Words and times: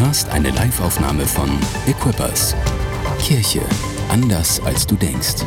hörst 0.00 0.28
eine 0.30 0.50
Liveaufnahme 0.50 1.26
von 1.26 1.50
Equippers. 1.86 2.54
Kirche 3.20 3.60
anders 4.08 4.60
als 4.60 4.86
du 4.86 4.94
denkst. 4.94 5.44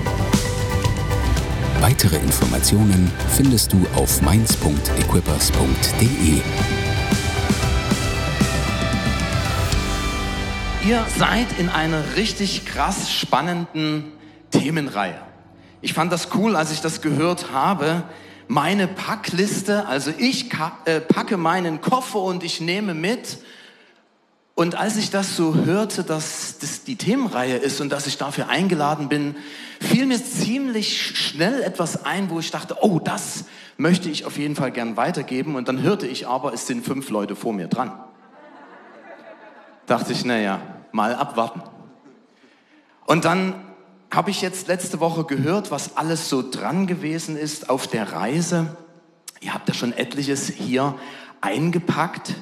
Weitere 1.79 2.17
Informationen 2.17 3.09
findest 3.29 3.71
du 3.71 3.85
auf 3.95 4.21
mainz.equippers.de. 4.21 6.41
Ihr 10.85 11.05
seid 11.17 11.47
in 11.57 11.69
einer 11.69 12.03
richtig 12.17 12.65
krass 12.65 13.09
spannenden 13.09 14.11
Themenreihe. 14.51 15.21
Ich 15.81 15.93
fand 15.93 16.11
das 16.11 16.27
cool, 16.35 16.57
als 16.57 16.73
ich 16.73 16.81
das 16.81 17.01
gehört 17.01 17.53
habe. 17.53 18.03
Meine 18.49 18.89
Packliste, 18.89 19.87
also 19.87 20.11
ich 20.17 20.49
äh, 20.85 20.99
packe 20.99 21.37
meinen 21.37 21.79
Koffer 21.79 22.19
und 22.19 22.43
ich 22.43 22.59
nehme 22.59 22.93
mit. 22.93 23.37
Und 24.61 24.75
als 24.75 24.95
ich 24.97 25.09
das 25.09 25.35
so 25.35 25.55
hörte, 25.55 26.03
dass 26.03 26.59
das 26.59 26.83
die 26.83 26.95
Themenreihe 26.95 27.57
ist 27.57 27.81
und 27.81 27.89
dass 27.89 28.05
ich 28.05 28.17
dafür 28.17 28.47
eingeladen 28.47 29.09
bin, 29.09 29.35
fiel 29.79 30.05
mir 30.05 30.23
ziemlich 30.23 31.17
schnell 31.17 31.63
etwas 31.63 32.05
ein, 32.05 32.29
wo 32.29 32.39
ich 32.39 32.51
dachte, 32.51 32.77
oh, 32.81 32.99
das 32.99 33.45
möchte 33.77 34.09
ich 34.09 34.25
auf 34.25 34.37
jeden 34.37 34.55
Fall 34.55 34.71
gern 34.71 34.97
weitergeben. 34.97 35.55
Und 35.55 35.67
dann 35.67 35.81
hörte 35.81 36.05
ich 36.05 36.27
aber, 36.27 36.53
es 36.53 36.67
sind 36.67 36.85
fünf 36.85 37.09
Leute 37.09 37.35
vor 37.35 37.53
mir 37.53 37.67
dran 37.67 37.91
dachte 39.91 40.13
ich, 40.13 40.23
naja, 40.23 40.61
mal 40.93 41.13
abwarten. 41.15 41.61
Und 43.05 43.25
dann 43.25 43.55
habe 44.09 44.29
ich 44.29 44.41
jetzt 44.41 44.69
letzte 44.69 45.01
Woche 45.01 45.25
gehört, 45.25 45.69
was 45.69 45.97
alles 45.97 46.29
so 46.29 46.49
dran 46.49 46.87
gewesen 46.87 47.35
ist 47.35 47.69
auf 47.69 47.87
der 47.87 48.13
Reise. 48.13 48.77
Ihr 49.41 49.53
habt 49.53 49.67
ja 49.67 49.73
schon 49.73 49.91
etliches 49.91 50.47
hier 50.47 50.95
eingepackt. 51.41 52.35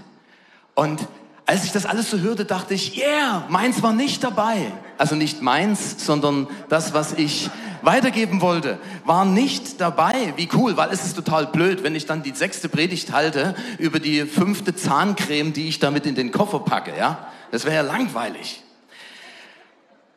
Und 0.75 1.07
als 1.49 1.63
ich 1.63 1.71
das 1.71 1.87
alles 1.87 2.11
so 2.11 2.19
hörte, 2.19 2.45
dachte 2.45 2.75
ich, 2.75 2.95
yeah, 2.95 3.43
meins 3.49 3.81
war 3.81 3.91
nicht 3.91 4.23
dabei. 4.23 4.71
Also 4.99 5.15
nicht 5.15 5.41
meins, 5.41 6.05
sondern 6.05 6.47
das, 6.69 6.93
was 6.93 7.13
ich 7.13 7.49
weitergeben 7.81 8.39
wollte, 8.39 8.77
war 9.03 9.25
nicht 9.25 9.81
dabei. 9.81 10.35
Wie 10.35 10.47
cool, 10.53 10.77
weil 10.77 10.91
es 10.91 11.03
ist 11.03 11.15
total 11.15 11.47
blöd, 11.47 11.81
wenn 11.81 11.95
ich 11.95 12.05
dann 12.05 12.21
die 12.21 12.35
sechste 12.35 12.69
Predigt 12.69 13.13
halte 13.13 13.55
über 13.79 13.99
die 13.99 14.25
fünfte 14.27 14.75
Zahncreme, 14.75 15.51
die 15.51 15.67
ich 15.67 15.79
damit 15.79 16.05
in 16.05 16.13
den 16.13 16.31
Koffer 16.31 16.59
packe, 16.59 16.95
ja. 16.95 17.29
Das 17.49 17.65
wäre 17.65 17.77
ja 17.77 17.81
langweilig. 17.81 18.61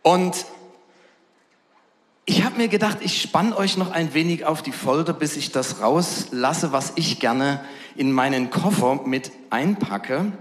Und 0.03 0.37
ich 2.27 2.45
habe 2.45 2.59
mir 2.59 2.69
gedacht, 2.69 2.99
ich 3.01 3.23
spann 3.23 3.55
euch 3.55 3.79
noch 3.79 3.91
ein 3.91 4.13
wenig 4.13 4.45
auf 4.45 4.61
die 4.61 4.71
Folter, 4.71 5.15
bis 5.15 5.39
ich 5.39 5.51
das 5.51 5.81
rauslasse, 5.81 6.73
was 6.73 6.93
ich 6.97 7.21
gerne 7.21 7.65
in 7.97 8.13
meinen 8.13 8.51
Koffer 8.51 9.01
mit 9.07 9.33
einpacke. 9.49 10.33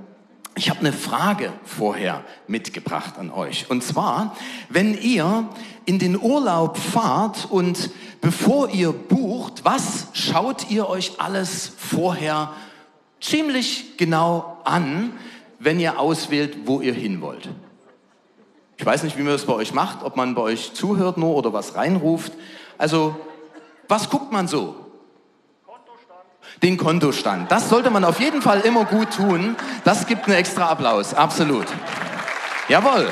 Ich 0.55 0.69
habe 0.69 0.81
eine 0.81 0.93
Frage 0.93 1.53
vorher 1.63 2.23
mitgebracht 2.47 3.17
an 3.17 3.31
euch. 3.31 3.69
Und 3.69 3.83
zwar, 3.83 4.35
wenn 4.69 4.99
ihr 4.99 5.47
in 5.85 5.97
den 5.97 6.19
Urlaub 6.19 6.77
fahrt 6.77 7.47
und 7.49 7.89
bevor 8.19 8.69
ihr 8.69 8.91
bucht, 8.91 9.63
was 9.63 10.07
schaut 10.13 10.69
ihr 10.69 10.89
euch 10.89 11.19
alles 11.19 11.71
vorher 11.77 12.53
ziemlich 13.21 13.97
genau 13.97 14.57
an, 14.65 15.13
wenn 15.59 15.79
ihr 15.79 15.99
auswählt, 15.99 16.57
wo 16.65 16.81
ihr 16.81 16.93
hin 16.93 17.21
wollt. 17.21 17.49
Ich 18.77 18.85
weiß 18.85 19.03
nicht, 19.03 19.17
wie 19.17 19.21
man 19.21 19.33
das 19.33 19.45
bei 19.45 19.53
euch 19.53 19.73
macht, 19.73 20.03
ob 20.03 20.17
man 20.17 20.33
bei 20.33 20.41
euch 20.41 20.73
zuhört 20.73 21.17
nur 21.17 21.35
oder 21.35 21.53
was 21.53 21.75
reinruft. 21.75 22.33
Also, 22.77 23.15
was 23.87 24.09
guckt 24.09 24.31
man 24.31 24.47
so? 24.47 24.75
Den 26.61 26.77
Kontostand. 26.77 27.51
Das 27.51 27.69
sollte 27.69 27.89
man 27.89 28.03
auf 28.03 28.19
jeden 28.19 28.41
Fall 28.41 28.61
immer 28.61 28.85
gut 28.85 29.11
tun. 29.11 29.55
Das 29.83 30.05
gibt 30.07 30.25
einen 30.25 30.37
extra 30.37 30.69
Applaus. 30.69 31.13
Absolut. 31.13 31.65
Jawohl. 32.69 33.09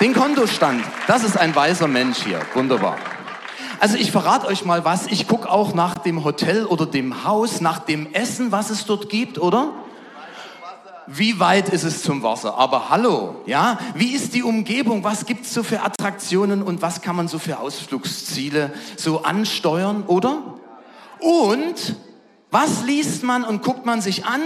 Den 0.00 0.14
Kontostand. 0.14 0.82
Das 1.06 1.24
ist 1.24 1.36
ein 1.36 1.54
weiser 1.54 1.88
Mensch 1.88 2.18
hier. 2.24 2.40
Wunderbar. 2.54 2.96
Also 3.80 3.96
ich 3.96 4.10
verrate 4.10 4.46
euch 4.46 4.64
mal 4.64 4.84
was. 4.84 5.06
Ich 5.06 5.28
gucke 5.28 5.48
auch 5.48 5.74
nach 5.74 5.94
dem 5.94 6.24
Hotel 6.24 6.64
oder 6.64 6.86
dem 6.86 7.24
Haus, 7.24 7.60
nach 7.60 7.78
dem 7.78 8.12
Essen, 8.12 8.50
was 8.50 8.70
es 8.70 8.84
dort 8.84 9.08
gibt, 9.08 9.38
oder? 9.38 9.72
wie 11.08 11.40
weit 11.40 11.70
ist 11.70 11.84
es 11.84 12.02
zum 12.02 12.22
Wasser? 12.22 12.56
Aber 12.56 12.90
hallo, 12.90 13.36
ja, 13.46 13.78
wie 13.94 14.12
ist 14.12 14.34
die 14.34 14.42
Umgebung? 14.42 15.02
Was 15.04 15.24
gibt 15.24 15.46
es 15.46 15.54
so 15.54 15.62
für 15.62 15.80
Attraktionen 15.82 16.62
und 16.62 16.82
was 16.82 17.00
kann 17.00 17.16
man 17.16 17.28
so 17.28 17.38
für 17.38 17.58
Ausflugsziele 17.58 18.72
so 18.96 19.22
ansteuern, 19.22 20.04
oder? 20.06 20.42
Und 21.18 21.96
was 22.50 22.82
liest 22.84 23.22
man 23.22 23.44
und 23.44 23.62
guckt 23.62 23.84
man 23.86 24.00
sich 24.00 24.24
an? 24.24 24.40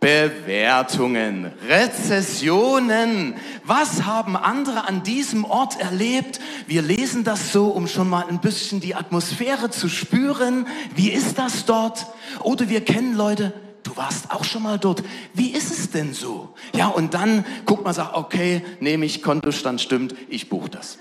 Bewertungen, 0.00 1.52
Rezessionen. 1.68 3.34
Was 3.64 4.04
haben 4.04 4.34
andere 4.34 4.88
an 4.88 5.02
diesem 5.02 5.44
Ort 5.44 5.78
erlebt? 5.78 6.40
Wir 6.66 6.80
lesen 6.80 7.22
das 7.22 7.52
so, 7.52 7.66
um 7.66 7.86
schon 7.86 8.08
mal 8.08 8.24
ein 8.26 8.40
bisschen 8.40 8.80
die 8.80 8.94
Atmosphäre 8.94 9.68
zu 9.68 9.90
spüren. 9.90 10.66
Wie 10.94 11.10
ist 11.10 11.38
das 11.38 11.66
dort? 11.66 12.06
Oder 12.42 12.70
wir 12.70 12.82
kennen 12.82 13.14
Leute, 13.14 13.52
du 13.82 13.94
warst 13.94 14.30
auch 14.30 14.44
schon 14.44 14.62
mal 14.62 14.78
dort. 14.78 15.02
Wie 15.34 15.50
ist 15.50 15.70
es 15.70 15.90
denn 15.90 16.14
so? 16.14 16.54
Ja, 16.74 16.88
und 16.88 17.12
dann 17.12 17.44
guckt 17.66 17.84
man, 17.84 17.92
sagt, 17.92 18.16
okay, 18.16 18.64
nehme 18.80 19.04
ich, 19.04 19.22
Kontostand 19.22 19.82
stimmt, 19.82 20.14
ich 20.30 20.48
buche 20.48 20.70
das. 20.70 20.98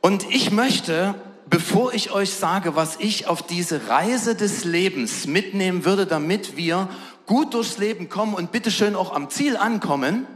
Und 0.00 0.28
ich 0.30 0.50
möchte, 0.50 1.14
bevor 1.52 1.92
ich 1.92 2.10
euch 2.10 2.30
sage, 2.30 2.76
was 2.76 2.96
ich 2.98 3.26
auf 3.26 3.42
diese 3.42 3.86
Reise 3.88 4.34
des 4.34 4.64
Lebens 4.64 5.26
mitnehmen 5.26 5.84
würde, 5.84 6.06
damit 6.06 6.56
wir 6.56 6.88
gut 7.26 7.52
durchs 7.52 7.76
Leben 7.76 8.08
kommen 8.08 8.32
und 8.32 8.52
bitteschön 8.52 8.96
auch 8.96 9.14
am 9.14 9.28
Ziel 9.28 9.58
ankommen, 9.58 10.26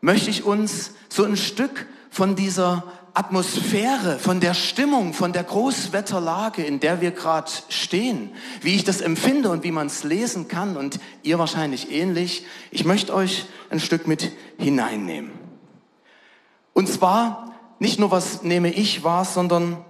möchte 0.00 0.28
ich 0.28 0.42
uns 0.42 0.94
so 1.08 1.24
ein 1.24 1.36
Stück 1.36 1.86
von 2.10 2.34
dieser 2.34 2.82
Atmosphäre, 3.14 4.18
von 4.18 4.40
der 4.40 4.54
Stimmung, 4.54 5.14
von 5.14 5.32
der 5.32 5.44
Großwetterlage, 5.44 6.64
in 6.64 6.80
der 6.80 7.00
wir 7.00 7.12
gerade 7.12 7.52
stehen, 7.68 8.32
wie 8.62 8.74
ich 8.74 8.82
das 8.82 9.00
empfinde 9.00 9.50
und 9.50 9.62
wie 9.62 9.70
man 9.70 9.86
es 9.86 10.02
lesen 10.02 10.48
kann 10.48 10.76
und 10.76 10.98
ihr 11.22 11.38
wahrscheinlich 11.38 11.92
ähnlich. 11.92 12.44
Ich 12.72 12.84
möchte 12.84 13.14
euch 13.14 13.46
ein 13.70 13.78
Stück 13.78 14.08
mit 14.08 14.32
hineinnehmen. 14.58 15.30
Und 16.72 16.88
zwar 16.88 17.49
nicht 17.80 17.98
nur, 17.98 18.10
was 18.10 18.42
nehme 18.42 18.70
ich 18.70 19.02
wahr, 19.02 19.24
sondern 19.24 19.84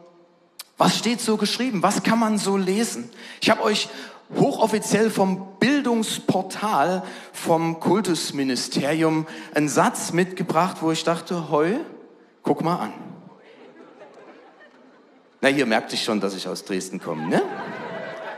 was 0.79 0.97
steht 0.97 1.21
so 1.21 1.37
geschrieben? 1.37 1.83
Was 1.83 2.03
kann 2.03 2.19
man 2.19 2.39
so 2.39 2.57
lesen? 2.57 3.11
Ich 3.43 3.51
habe 3.51 3.63
euch 3.63 3.89
hochoffiziell 4.35 5.11
vom 5.11 5.59
Bildungsportal 5.59 7.03
vom 7.33 7.81
Kultusministerium 7.81 9.27
einen 9.55 9.69
Satz 9.69 10.13
mitgebracht, 10.13 10.79
wo 10.81 10.93
ich 10.93 11.03
dachte, 11.03 11.51
heu, 11.51 11.75
guck 12.43 12.63
mal 12.63 12.77
an. 12.77 12.93
Na, 15.41 15.49
hier 15.49 15.67
merkt 15.67 15.91
sich 15.91 16.05
schon, 16.05 16.21
dass 16.21 16.35
ich 16.37 16.47
aus 16.47 16.65
Dresden 16.65 17.01
komme, 17.01 17.27
ne? 17.27 17.43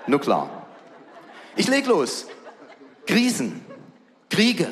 Nur 0.07 0.21
klar. 0.21 0.67
Ich 1.57 1.69
leg 1.69 1.87
los. 1.87 2.27
Krisen, 3.07 3.65
Kriege, 4.31 4.69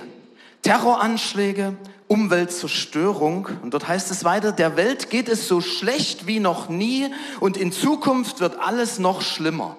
Terroranschläge, 0.63 1.77
Umweltzerstörung. 2.11 3.49
Und 3.63 3.73
dort 3.73 3.87
heißt 3.87 4.11
es 4.11 4.25
weiter, 4.25 4.51
der 4.51 4.77
Welt 4.77 5.11
geht 5.11 5.29
es 5.29 5.47
so 5.47 5.61
schlecht 5.61 6.27
wie 6.27 6.41
noch 6.41 6.69
nie 6.69 7.07
und 7.39 7.57
in 7.57 7.71
Zukunft 7.71 8.41
wird 8.41 8.59
alles 8.59 8.99
noch 8.99 9.23
schlimmer. 9.23 9.77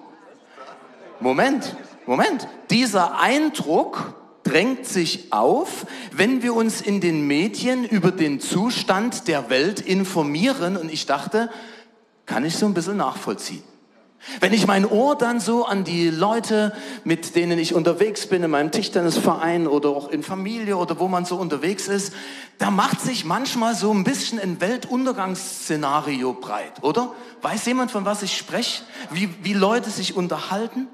Moment, 1.20 1.76
Moment. 2.06 2.48
Dieser 2.70 3.20
Eindruck 3.20 4.14
drängt 4.44 4.86
sich 4.86 5.30
auf, 5.30 5.84
wenn 6.10 6.42
wir 6.42 6.54
uns 6.54 6.80
in 6.80 7.02
den 7.02 7.26
Medien 7.26 7.84
über 7.84 8.10
den 8.10 8.40
Zustand 8.40 9.28
der 9.28 9.50
Welt 9.50 9.80
informieren. 9.80 10.78
Und 10.78 10.90
ich 10.90 11.04
dachte, 11.04 11.50
kann 12.24 12.46
ich 12.46 12.56
so 12.56 12.64
ein 12.64 12.72
bisschen 12.72 12.96
nachvollziehen. 12.96 13.62
Wenn 14.40 14.52
ich 14.52 14.66
mein 14.66 14.86
Ohr 14.86 15.16
dann 15.16 15.40
so 15.40 15.64
an 15.66 15.84
die 15.84 16.08
Leute, 16.08 16.72
mit 17.04 17.34
denen 17.34 17.58
ich 17.58 17.74
unterwegs 17.74 18.26
bin, 18.26 18.42
in 18.42 18.50
meinem 18.50 18.70
Tischtennisverein 18.70 19.66
oder 19.66 19.90
auch 19.90 20.10
in 20.10 20.22
Familie 20.22 20.76
oder 20.76 20.98
wo 21.00 21.08
man 21.08 21.24
so 21.24 21.36
unterwegs 21.36 21.88
ist, 21.88 22.12
da 22.58 22.70
macht 22.70 23.00
sich 23.00 23.24
manchmal 23.24 23.74
so 23.74 23.92
ein 23.92 24.04
bisschen 24.04 24.38
ein 24.38 24.60
Weltuntergangsszenario 24.60 26.34
breit, 26.34 26.82
oder? 26.82 27.12
Weiß 27.40 27.66
jemand, 27.66 27.90
von 27.90 28.04
was 28.04 28.22
ich 28.22 28.36
spreche? 28.36 28.84
Wie, 29.10 29.28
wie 29.42 29.54
Leute 29.54 29.90
sich 29.90 30.14
unterhalten? 30.14 30.86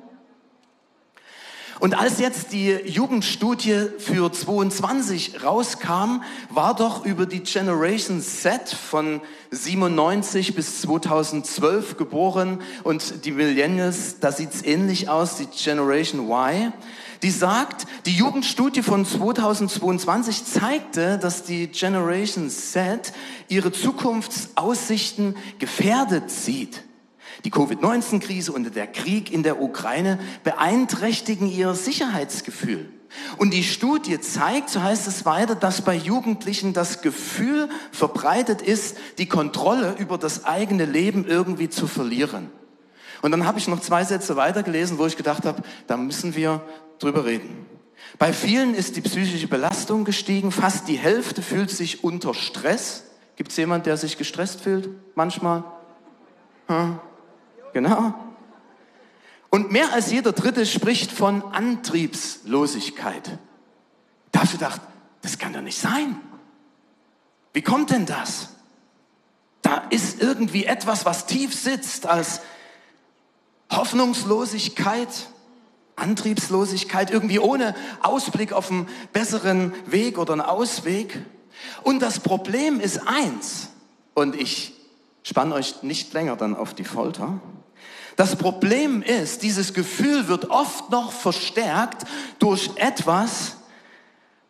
Und 1.80 1.96
als 1.96 2.18
jetzt 2.18 2.52
die 2.52 2.70
Jugendstudie 2.70 3.86
für 3.98 4.32
22 4.32 5.44
rauskam, 5.44 6.22
war 6.50 6.74
doch 6.74 7.04
über 7.04 7.24
die 7.24 7.40
Generation 7.40 8.20
Z 8.20 8.68
von 8.70 9.20
97 9.52 10.56
bis 10.56 10.80
2012 10.80 11.96
geboren 11.96 12.60
und 12.82 13.24
die 13.24 13.30
Millennials, 13.30 14.18
da 14.18 14.32
sieht's 14.32 14.62
ähnlich 14.62 15.08
aus, 15.08 15.36
die 15.36 15.46
Generation 15.46 16.28
Y. 16.28 16.72
Die 17.22 17.30
sagt, 17.30 17.86
die 18.06 18.12
Jugendstudie 18.12 18.82
von 18.82 19.04
2022 19.04 20.44
zeigte, 20.44 21.18
dass 21.18 21.44
die 21.44 21.68
Generation 21.68 22.50
Z 22.50 23.12
ihre 23.48 23.72
Zukunftsaussichten 23.72 25.36
gefährdet 25.58 26.30
sieht. 26.30 26.82
Die 27.44 27.50
Covid-19-Krise 27.50 28.52
und 28.52 28.74
der 28.74 28.86
Krieg 28.86 29.32
in 29.32 29.42
der 29.42 29.60
Ukraine 29.60 30.18
beeinträchtigen 30.44 31.48
ihr 31.48 31.74
Sicherheitsgefühl. 31.74 32.88
Und 33.38 33.54
die 33.54 33.62
Studie 33.62 34.20
zeigt, 34.20 34.70
so 34.70 34.82
heißt 34.82 35.06
es 35.06 35.24
weiter, 35.24 35.54
dass 35.54 35.82
bei 35.82 35.94
Jugendlichen 35.94 36.72
das 36.72 37.00
Gefühl 37.00 37.68
verbreitet 37.90 38.60
ist, 38.60 38.98
die 39.18 39.26
Kontrolle 39.26 39.94
über 39.98 40.18
das 40.18 40.44
eigene 40.44 40.84
Leben 40.84 41.24
irgendwie 41.26 41.68
zu 41.68 41.86
verlieren. 41.86 42.50
Und 43.22 43.30
dann 43.30 43.46
habe 43.46 43.58
ich 43.58 43.68
noch 43.68 43.80
zwei 43.80 44.04
Sätze 44.04 44.36
weitergelesen, 44.36 44.98
wo 44.98 45.06
ich 45.06 45.16
gedacht 45.16 45.44
habe, 45.44 45.62
da 45.86 45.96
müssen 45.96 46.36
wir 46.36 46.62
drüber 46.98 47.24
reden. 47.24 47.66
Bei 48.18 48.32
vielen 48.32 48.74
ist 48.74 48.96
die 48.96 49.00
psychische 49.00 49.48
Belastung 49.48 50.04
gestiegen, 50.04 50.50
fast 50.50 50.88
die 50.88 50.98
Hälfte 50.98 51.42
fühlt 51.42 51.70
sich 51.70 52.04
unter 52.04 52.34
Stress. 52.34 53.04
Gibt 53.36 53.50
es 53.50 53.56
jemand, 53.56 53.86
der 53.86 53.96
sich 53.96 54.18
gestresst 54.18 54.60
fühlt 54.60 54.88
manchmal? 55.14 55.64
Hm? 56.66 56.98
Genau. 57.72 58.14
Und 59.50 59.70
mehr 59.70 59.92
als 59.92 60.10
jeder 60.10 60.32
Dritte 60.32 60.66
spricht 60.66 61.10
von 61.10 61.42
Antriebslosigkeit. 61.42 63.38
Da 64.32 64.40
hast 64.40 64.52
du 64.52 64.58
gedacht, 64.58 64.80
das 65.22 65.38
kann 65.38 65.52
doch 65.52 65.62
nicht 65.62 65.78
sein. 65.78 66.20
Wie 67.52 67.62
kommt 67.62 67.90
denn 67.90 68.06
das? 68.06 68.50
Da 69.62 69.84
ist 69.90 70.20
irgendwie 70.20 70.64
etwas, 70.64 71.06
was 71.06 71.26
tief 71.26 71.54
sitzt 71.54 72.06
als 72.06 72.40
Hoffnungslosigkeit, 73.70 75.08
Antriebslosigkeit, 75.96 77.10
irgendwie 77.10 77.38
ohne 77.38 77.74
Ausblick 78.02 78.52
auf 78.52 78.70
einen 78.70 78.88
besseren 79.12 79.72
Weg 79.86 80.18
oder 80.18 80.34
einen 80.34 80.42
Ausweg. 80.42 81.18
Und 81.82 82.00
das 82.00 82.20
Problem 82.20 82.80
ist 82.80 83.06
eins, 83.06 83.68
und 84.14 84.34
ich 84.34 84.74
spanne 85.28 85.54
euch 85.54 85.82
nicht 85.82 86.12
länger 86.14 86.36
dann 86.36 86.56
auf 86.56 86.72
die 86.72 86.84
Folter. 86.84 87.40
Das 88.16 88.36
Problem 88.36 89.02
ist, 89.02 89.42
dieses 89.42 89.74
Gefühl 89.74 90.26
wird 90.26 90.50
oft 90.50 90.90
noch 90.90 91.12
verstärkt 91.12 92.06
durch 92.38 92.70
etwas, 92.76 93.56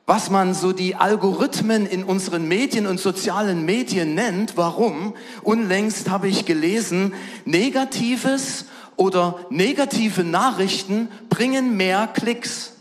was 0.06 0.30
man 0.30 0.54
so 0.54 0.72
die 0.72 0.94
Algorithmen 0.94 1.84
in 1.84 2.04
unseren 2.04 2.48
Medien 2.48 2.86
und 2.86 2.98
sozialen 2.98 3.66
Medien 3.66 4.14
nennt. 4.14 4.56
Warum? 4.56 5.14
Unlängst 5.42 6.08
habe 6.08 6.28
ich 6.28 6.46
gelesen, 6.46 7.12
negatives 7.44 8.66
oder 8.96 9.38
negative 9.50 10.24
Nachrichten 10.24 11.08
bringen 11.28 11.76
mehr 11.76 12.06
Klicks. 12.06 12.72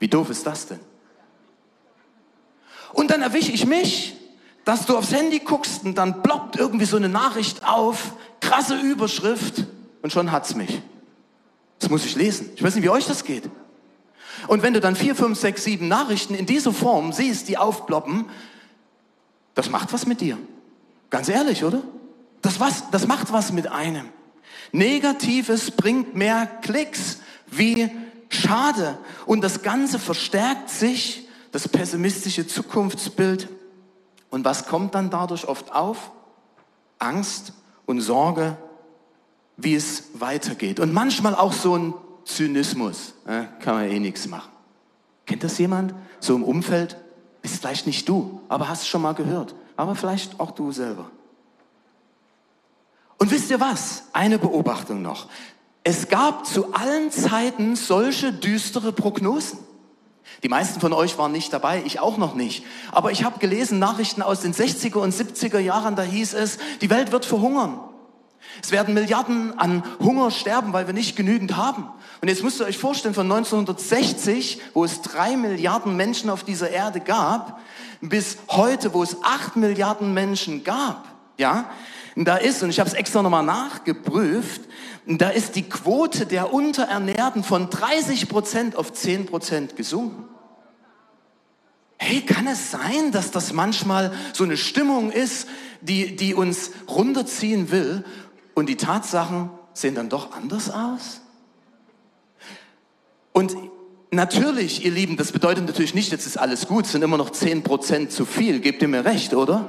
Wie 0.00 0.08
doof 0.08 0.30
ist 0.30 0.46
das 0.46 0.66
denn? 0.66 0.80
Und 2.92 3.10
dann 3.10 3.22
erwische 3.22 3.52
ich 3.52 3.66
mich, 3.66 4.16
dass 4.64 4.86
du 4.86 4.96
aufs 4.96 5.12
Handy 5.12 5.40
guckst 5.40 5.84
und 5.84 5.96
dann 5.96 6.22
ploppt 6.22 6.56
irgendwie 6.56 6.84
so 6.84 6.96
eine 6.96 7.08
Nachricht 7.08 7.64
auf, 7.64 8.12
krasse 8.40 8.76
Überschrift 8.76 9.64
und 10.02 10.12
schon 10.12 10.32
hat's 10.32 10.54
mich. 10.54 10.82
Das 11.78 11.90
muss 11.90 12.04
ich 12.04 12.14
lesen. 12.14 12.50
Ich 12.54 12.62
weiß 12.62 12.74
nicht, 12.74 12.84
wie 12.84 12.90
euch 12.90 13.06
das 13.06 13.24
geht. 13.24 13.48
Und 14.46 14.62
wenn 14.62 14.74
du 14.74 14.80
dann 14.80 14.96
vier, 14.96 15.14
fünf, 15.14 15.38
sechs, 15.38 15.64
sieben 15.64 15.88
Nachrichten 15.88 16.34
in 16.34 16.46
dieser 16.46 16.72
Form 16.72 17.12
siehst, 17.12 17.48
die 17.48 17.58
aufploppen, 17.58 18.26
das 19.54 19.70
macht 19.70 19.92
was 19.92 20.06
mit 20.06 20.20
dir. 20.20 20.38
Ganz 21.10 21.28
ehrlich, 21.28 21.64
oder? 21.64 21.82
Das, 22.42 22.60
was, 22.60 22.90
das 22.90 23.06
macht 23.06 23.32
was 23.32 23.52
mit 23.52 23.66
einem. 23.66 24.08
Negatives 24.72 25.70
bringt 25.70 26.14
mehr 26.14 26.46
Klicks. 26.46 27.18
Wie 27.46 27.90
schade. 28.28 28.98
Und 29.26 29.42
das 29.42 29.62
Ganze 29.62 29.98
verstärkt 29.98 30.70
sich, 30.70 31.26
das 31.52 31.68
pessimistische 31.68 32.46
Zukunftsbild. 32.46 33.48
Und 34.30 34.44
was 34.44 34.66
kommt 34.66 34.94
dann 34.94 35.10
dadurch 35.10 35.46
oft 35.46 35.74
auf? 35.74 36.12
Angst 36.98 37.52
und 37.86 38.00
Sorge 38.00 38.56
wie 39.62 39.74
es 39.74 40.04
weitergeht. 40.14 40.80
Und 40.80 40.92
manchmal 40.92 41.34
auch 41.34 41.52
so 41.52 41.76
ein 41.76 41.94
Zynismus. 42.24 43.14
Äh, 43.26 43.44
kann 43.60 43.74
man 43.74 43.84
eh 43.84 43.98
nichts 43.98 44.26
machen. 44.26 44.50
Kennt 45.26 45.44
das 45.44 45.58
jemand? 45.58 45.94
So 46.18 46.34
im 46.34 46.44
Umfeld? 46.44 46.96
Bist 47.42 47.60
vielleicht 47.60 47.86
nicht 47.86 48.08
du, 48.08 48.40
aber 48.48 48.68
hast 48.68 48.86
schon 48.86 49.02
mal 49.02 49.14
gehört. 49.14 49.54
Aber 49.76 49.94
vielleicht 49.94 50.40
auch 50.40 50.50
du 50.50 50.72
selber. 50.72 51.10
Und 53.18 53.30
wisst 53.30 53.50
ihr 53.50 53.60
was? 53.60 54.04
Eine 54.12 54.38
Beobachtung 54.38 55.02
noch. 55.02 55.28
Es 55.84 56.08
gab 56.08 56.46
zu 56.46 56.74
allen 56.74 57.10
Zeiten 57.10 57.76
solche 57.76 58.32
düstere 58.32 58.92
Prognosen. 58.92 59.58
Die 60.42 60.48
meisten 60.48 60.80
von 60.80 60.92
euch 60.92 61.18
waren 61.18 61.32
nicht 61.32 61.52
dabei, 61.52 61.82
ich 61.84 62.00
auch 62.00 62.16
noch 62.16 62.34
nicht. 62.34 62.64
Aber 62.92 63.12
ich 63.12 63.24
habe 63.24 63.38
gelesen 63.38 63.78
Nachrichten 63.78 64.22
aus 64.22 64.40
den 64.40 64.54
60er 64.54 64.98
und 64.98 65.14
70er 65.14 65.58
Jahren, 65.58 65.96
da 65.96 66.02
hieß 66.02 66.34
es, 66.34 66.58
die 66.80 66.90
Welt 66.90 67.12
wird 67.12 67.24
verhungern. 67.24 67.80
Es 68.62 68.72
werden 68.72 68.94
Milliarden 68.94 69.58
an 69.58 69.82
Hunger 70.00 70.30
sterben, 70.30 70.72
weil 70.72 70.86
wir 70.86 70.94
nicht 70.94 71.16
genügend 71.16 71.56
haben. 71.56 71.88
Und 72.20 72.28
jetzt 72.28 72.42
müsst 72.42 72.60
ihr 72.60 72.66
euch 72.66 72.78
vorstellen, 72.78 73.14
von 73.14 73.30
1960, 73.30 74.60
wo 74.74 74.84
es 74.84 75.02
drei 75.02 75.36
Milliarden 75.36 75.96
Menschen 75.96 76.30
auf 76.30 76.42
dieser 76.42 76.70
Erde 76.70 77.00
gab, 77.00 77.60
bis 78.00 78.38
heute, 78.48 78.92
wo 78.94 79.02
es 79.02 79.16
acht 79.22 79.56
Milliarden 79.56 80.12
Menschen 80.14 80.64
gab, 80.64 81.06
ja, 81.38 81.66
da 82.24 82.36
ist, 82.36 82.62
und 82.62 82.70
ich 82.70 82.80
habe 82.80 82.88
es 82.88 82.94
extra 82.94 83.22
nochmal 83.22 83.44
nachgeprüft, 83.44 84.62
da 85.06 85.30
ist 85.30 85.56
die 85.56 85.68
Quote 85.68 86.26
der 86.26 86.52
Unterernährten 86.52 87.42
von 87.42 87.70
30 87.70 88.28
Prozent 88.28 88.76
auf 88.76 88.92
10 88.92 89.26
Prozent 89.26 89.76
gesunken. 89.76 90.28
Hey, 91.98 92.22
kann 92.22 92.46
es 92.46 92.70
sein, 92.70 93.12
dass 93.12 93.30
das 93.30 93.52
manchmal 93.52 94.12
so 94.32 94.44
eine 94.44 94.56
Stimmung 94.56 95.10
ist, 95.10 95.48
die, 95.80 96.16
die 96.16 96.34
uns 96.34 96.70
runterziehen 96.88 97.70
will 97.70 98.04
und 98.54 98.68
die 98.68 98.76
Tatsachen 98.76 99.50
sehen 99.74 99.94
dann 99.94 100.08
doch 100.08 100.32
anders 100.32 100.70
aus? 100.70 101.20
Und 103.32 103.54
natürlich, 104.10 104.84
ihr 104.84 104.90
Lieben, 104.90 105.16
das 105.16 105.32
bedeutet 105.32 105.66
natürlich 105.66 105.94
nicht, 105.94 106.10
jetzt 106.10 106.26
ist 106.26 106.38
alles 106.38 106.66
gut, 106.66 106.86
es 106.86 106.92
sind 106.92 107.02
immer 107.02 107.16
noch 107.16 107.30
10% 107.30 108.08
zu 108.08 108.24
viel, 108.24 108.60
gebt 108.60 108.82
ihr 108.82 108.88
mir 108.88 109.04
recht, 109.04 109.34
oder? 109.34 109.68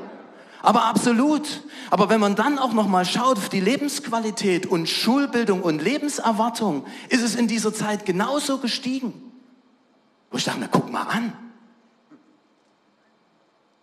Aber 0.62 0.86
absolut. 0.86 1.64
Aber 1.90 2.10
wenn 2.10 2.20
man 2.20 2.36
dann 2.36 2.60
auch 2.60 2.74
noch 2.74 2.88
mal 2.88 3.06
schaut 3.06 3.38
auf 3.38 3.50
die 3.50 3.60
Lebensqualität 3.60 4.66
und 4.66 4.88
Schulbildung 4.88 5.62
und 5.62 5.82
Lebenserwartung, 5.82 6.86
ist 7.10 7.22
es 7.22 7.36
in 7.36 7.48
dieser 7.48 7.74
Zeit 7.74 8.06
genauso 8.06 8.60
gestiegen. 8.60 9.14
Wo 10.30 10.38
ich 10.38 10.44
dachte 10.44 10.60
mir, 10.60 10.70
guck 10.70 10.92
mal 10.92 11.04
an. 11.04 11.34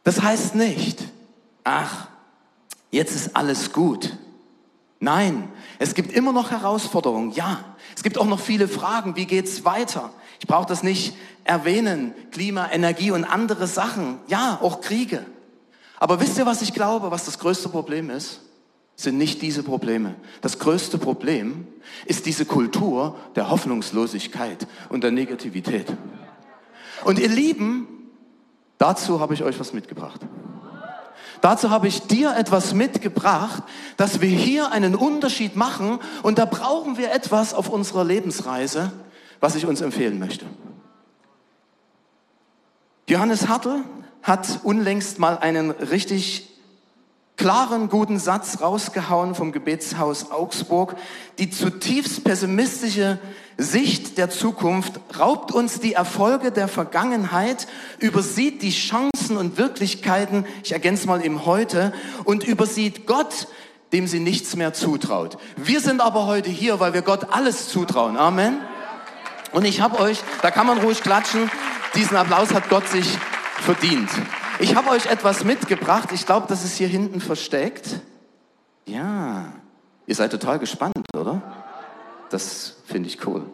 Das 0.04 0.22
heißt 0.22 0.54
nicht, 0.54 1.02
ach, 1.64 2.08
jetzt 2.90 3.14
ist 3.14 3.36
alles 3.36 3.72
gut. 3.72 4.16
Nein, 5.00 5.48
es 5.78 5.94
gibt 5.94 6.12
immer 6.12 6.32
noch 6.32 6.50
Herausforderungen, 6.50 7.32
ja. 7.32 7.62
Es 7.94 8.02
gibt 8.02 8.18
auch 8.18 8.26
noch 8.26 8.40
viele 8.40 8.68
Fragen, 8.68 9.16
wie 9.16 9.26
geht's 9.26 9.64
weiter? 9.64 10.10
Ich 10.40 10.46
brauche 10.46 10.66
das 10.66 10.82
nicht 10.82 11.16
erwähnen, 11.44 12.14
Klima, 12.30 12.70
Energie 12.70 13.10
und 13.10 13.24
andere 13.24 13.66
Sachen. 13.66 14.18
Ja, 14.28 14.58
auch 14.62 14.80
Kriege. 14.80 15.26
Aber 15.98 16.20
wisst 16.20 16.38
ihr, 16.38 16.46
was 16.46 16.62
ich 16.62 16.72
glaube, 16.72 17.10
was 17.10 17.24
das 17.24 17.38
größte 17.38 17.68
Problem 17.68 18.10
ist? 18.10 18.40
Sind 18.96 19.18
nicht 19.18 19.42
diese 19.42 19.62
Probleme. 19.62 20.14
Das 20.40 20.58
größte 20.58 20.98
Problem 20.98 21.66
ist 22.04 22.26
diese 22.26 22.44
Kultur 22.44 23.16
der 23.36 23.50
Hoffnungslosigkeit 23.50 24.66
und 24.88 25.04
der 25.04 25.12
Negativität. 25.12 25.86
Und 27.04 27.18
ihr 27.18 27.28
Lieben, 27.28 27.86
dazu 28.78 29.20
habe 29.20 29.34
ich 29.34 29.44
euch 29.44 29.58
was 29.60 29.72
mitgebracht. 29.72 30.20
Dazu 31.40 31.70
habe 31.70 31.86
ich 31.86 32.02
dir 32.02 32.34
etwas 32.36 32.74
mitgebracht, 32.74 33.62
dass 33.96 34.20
wir 34.20 34.28
hier 34.28 34.72
einen 34.72 34.96
Unterschied 34.96 35.54
machen 35.54 36.00
und 36.22 36.38
da 36.38 36.44
brauchen 36.44 36.98
wir 36.98 37.12
etwas 37.12 37.54
auf 37.54 37.68
unserer 37.68 38.04
Lebensreise, 38.04 38.92
was 39.38 39.54
ich 39.54 39.66
uns 39.66 39.80
empfehlen 39.80 40.18
möchte. 40.18 40.46
Johannes 43.08 43.48
Hartl 43.48 43.84
hat 44.28 44.60
unlängst 44.62 45.18
mal 45.18 45.38
einen 45.38 45.70
richtig 45.70 46.48
klaren, 47.38 47.88
guten 47.88 48.18
Satz 48.18 48.60
rausgehauen 48.60 49.34
vom 49.34 49.52
Gebetshaus 49.52 50.30
Augsburg. 50.30 50.96
Die 51.38 51.50
zutiefst 51.50 52.24
pessimistische 52.24 53.18
Sicht 53.56 54.18
der 54.18 54.28
Zukunft 54.28 55.00
raubt 55.18 55.52
uns 55.52 55.80
die 55.80 55.94
Erfolge 55.94 56.52
der 56.52 56.68
Vergangenheit, 56.68 57.68
übersieht 58.00 58.60
die 58.62 58.70
Chancen 58.70 59.36
und 59.36 59.56
Wirklichkeiten, 59.56 60.44
ich 60.62 60.72
ergänze 60.72 61.06
mal 61.06 61.22
im 61.22 61.46
Heute, 61.46 61.92
und 62.24 62.44
übersieht 62.44 63.06
Gott, 63.06 63.48
dem 63.92 64.06
sie 64.06 64.20
nichts 64.20 64.56
mehr 64.56 64.74
zutraut. 64.74 65.38
Wir 65.56 65.80
sind 65.80 66.02
aber 66.02 66.26
heute 66.26 66.50
hier, 66.50 66.80
weil 66.80 66.92
wir 66.92 67.02
Gott 67.02 67.32
alles 67.32 67.68
zutrauen. 67.68 68.16
Amen. 68.16 68.58
Und 69.52 69.64
ich 69.64 69.80
habe 69.80 69.98
euch, 69.98 70.18
da 70.42 70.50
kann 70.50 70.66
man 70.66 70.78
ruhig 70.78 71.02
klatschen, 71.02 71.50
diesen 71.94 72.16
Applaus 72.16 72.52
hat 72.52 72.68
Gott 72.68 72.86
sich 72.88 73.16
verdient. 73.60 74.10
Ich 74.60 74.74
habe 74.74 74.90
euch 74.90 75.06
etwas 75.06 75.44
mitgebracht. 75.44 76.10
Ich 76.12 76.26
glaube, 76.26 76.46
das 76.48 76.64
ist 76.64 76.76
hier 76.76 76.88
hinten 76.88 77.20
versteckt. 77.20 78.00
Ja, 78.86 79.52
ihr 80.06 80.14
seid 80.14 80.30
total 80.30 80.58
gespannt, 80.58 80.94
oder? 81.16 81.42
Das 82.30 82.76
finde 82.86 83.08
ich 83.08 83.26
cool. 83.26 83.44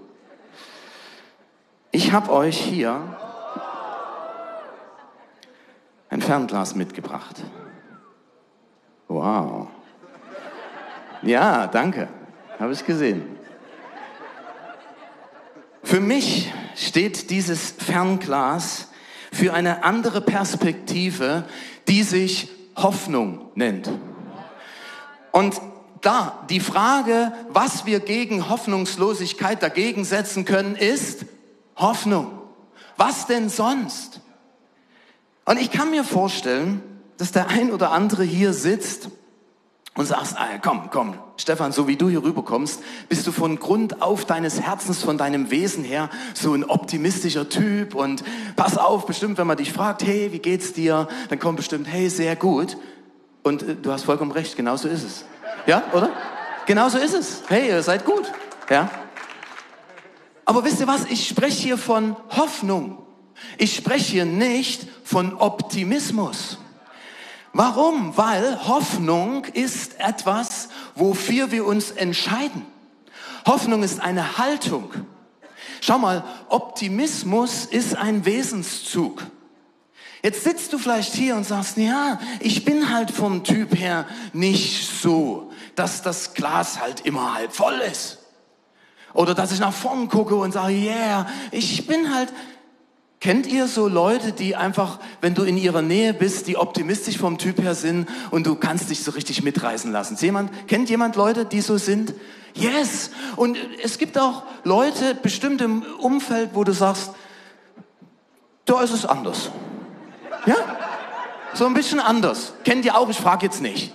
Ich 1.91 2.13
habe 2.13 2.33
euch 2.33 2.59
hier 2.59 3.01
ein 6.11 6.23
Fernglas 6.23 6.75
mitgebracht. 6.75 7.43
Wow. 9.09 9.69
Ja, 11.23 11.67
danke. 11.67 12.09
Habe 12.59 12.73
ich 12.73 12.85
gesehen. 12.85 13.39
Für 15.83 16.01
mich 16.01 16.53
steht 16.75 17.31
dieses 17.31 17.73
Fernglas 17.73 18.89
für 19.35 19.53
eine 19.53 19.85
andere 19.85 20.21
Perspektive, 20.21 21.45
die 21.89 22.03
sich 22.03 22.49
Hoffnung 22.77 23.51
nennt. 23.55 23.91
Und 25.33 25.61
da 26.01 26.45
die 26.51 26.61
Frage, 26.61 27.33
was 27.49 27.87
wir 27.87 28.01
gegen 28.01 28.49
Hoffnungslosigkeit 28.49 29.63
dagegen 29.63 30.05
setzen 30.05 30.45
können, 30.45 30.77
ist 30.77 31.25
Hoffnung. 31.77 32.31
Was 32.97 33.27
denn 33.27 33.49
sonst? 33.49 34.21
Und 35.45 35.59
ich 35.59 35.71
kann 35.71 35.91
mir 35.91 36.05
vorstellen, 36.05 36.83
dass 37.17 37.33
der 37.33 37.49
ein 37.49 37.73
oder 37.73 37.93
andere 37.93 38.23
hier 38.23 38.53
sitzt 38.53 39.09
und 39.97 40.07
sagst, 40.07 40.37
ah, 40.37 40.59
komm, 40.61 40.91
komm, 40.91 41.19
Stefan, 41.37 41.71
so 41.71 41.87
wie 41.87 41.97
du 41.97 42.09
hier 42.09 42.23
rüberkommst, 42.23 42.83
bist 43.09 43.27
du 43.27 43.33
von 43.33 43.59
Grund 43.59 44.03
auf 44.03 44.25
deines 44.25 44.61
Herzens, 44.61 45.03
von 45.03 45.19
deinem 45.19 45.51
Wesen 45.51 45.85
her 45.85 46.11
so 46.35 46.53
ein 46.53 46.65
optimistischer 46.65 47.49
Typ 47.49 47.95
und 47.95 48.25
pass 48.57 48.77
auf, 48.77 49.07
bestimmt, 49.07 49.39
wenn 49.39 49.47
man 49.47 49.57
dich 49.57 49.73
fragt, 49.73 50.05
hey, 50.05 50.33
wie 50.33 50.41
geht's 50.41 50.73
dir, 50.73 51.09
dann 51.29 51.39
kommt 51.39 51.59
bestimmt, 51.59 51.87
hey, 51.89 52.09
sehr 52.09 52.35
gut. 52.35 52.77
Und 53.45 53.63
äh, 53.63 53.77
du 53.77 53.93
hast 53.93 54.05
vollkommen 54.05 54.33
recht, 54.33 54.57
genau 54.57 54.77
so 54.77 54.89
ist 54.89 55.05
es. 55.05 55.25
Ja, 55.67 55.85
oder? 55.93 56.11
Genau 56.67 56.89
so 56.89 56.99
ist 56.99 57.15
es. 57.15 57.43
Hey, 57.49 57.69
ihr 57.69 57.83
seid 57.83 58.05
gut. 58.05 58.33
Ja. 58.69 58.91
Aber 60.45 60.65
wisst 60.65 60.81
ihr 60.81 60.87
was? 60.87 61.05
Ich 61.07 61.29
spreche 61.29 61.63
hier 61.63 61.79
von 61.79 62.17
Hoffnung. 62.31 62.99
Ich 63.59 63.77
spreche 63.77 64.13
hier 64.13 64.25
nicht 64.25 64.87
von 65.05 65.35
Optimismus. 65.35 66.59
Warum? 67.55 68.17
Weil 68.17 68.67
Hoffnung 68.67 69.45
ist 69.45 70.01
etwas, 70.01 70.69
wofür 70.97 71.53
wir 71.53 71.65
uns 71.65 71.93
entscheiden. 71.93 72.67
Hoffnung 73.47 73.85
ist 73.85 74.01
eine 74.01 74.39
Haltung. 74.39 74.93
Schau 75.81 75.99
mal, 75.99 76.25
Optimismus 76.49 77.65
ist 77.65 77.97
ein 77.97 78.25
Wesenszug. 78.25 79.23
Jetzt 80.25 80.43
sitzt 80.43 80.73
du 80.73 80.79
vielleicht 80.79 81.15
hier 81.15 81.37
und 81.37 81.45
sagst, 81.45 81.77
ja, 81.77 82.19
ich 82.41 82.65
bin 82.65 82.93
halt 82.93 83.13
vom 83.13 83.45
Typ 83.45 83.79
her 83.79 84.07
nicht 84.33 84.91
so, 84.91 85.53
dass 85.77 86.03
das 86.03 86.35
Glas 86.35 86.81
halt 86.81 87.03
immer 87.03 87.35
halb 87.35 87.53
voll 87.53 87.79
ist. 87.91 88.19
Oder 89.13 89.33
dass 89.33 89.53
ich 89.53 89.61
nach 89.61 89.73
vorn 89.73 90.09
gucke 90.09 90.35
und 90.35 90.51
sage, 90.53 90.73
yeah, 90.73 91.29
ich 91.53 91.87
bin 91.87 92.13
halt, 92.13 92.33
Kennt 93.25 93.47
ihr 93.47 93.69
so 93.69 93.89
Leute, 93.89 94.33
die 94.33 94.55
einfach, 94.55 94.99
wenn 95.23 95.35
du 95.35 95.45
in 95.45 95.57
ihrer 95.57 95.81
Nähe 95.81 96.13
bist, 96.13 96.47
die 96.47 96.59
optimistisch 96.59 97.17
vom 97.17 97.39
Typ 97.39 97.59
her 97.63 97.75
sind 97.75 98.07
und 98.31 98.47
du 98.47 98.55
kannst 98.55 98.91
dich 98.91 99.03
so 99.03 99.13
richtig 99.13 99.43
mitreißen 99.43 99.91
lassen? 99.91 100.19
Jemand, 100.21 100.69
kennt 100.69 100.91
jemand 100.91 101.17
Leute, 101.17 101.47
die 101.47 101.63
so 101.63 101.79
sind? 101.79 102.13
Yes! 102.53 103.13
Und 103.37 103.57
es 103.83 103.97
gibt 103.97 104.19
auch 104.19 104.43
Leute 104.65 105.15
bestimmt 105.15 105.63
im 105.63 105.85
Umfeld, 106.01 106.51
wo 106.53 106.65
du 106.65 106.73
sagst, 106.73 107.13
da 108.67 108.83
ist 108.83 108.93
es 108.93 109.07
anders. 109.07 109.51
Ja? 110.45 110.57
So 111.55 111.65
ein 111.65 111.73
bisschen 111.73 112.01
anders. 112.01 112.53
Kennt 112.63 112.85
ihr 112.85 112.95
auch? 112.95 113.09
Ich 113.09 113.17
frage 113.17 113.47
jetzt 113.47 113.63
nicht. 113.63 113.95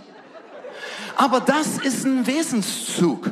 Aber 1.16 1.40
das 1.40 1.78
ist 1.78 2.04
ein 2.04 2.26
Wesenszug. 2.26 3.30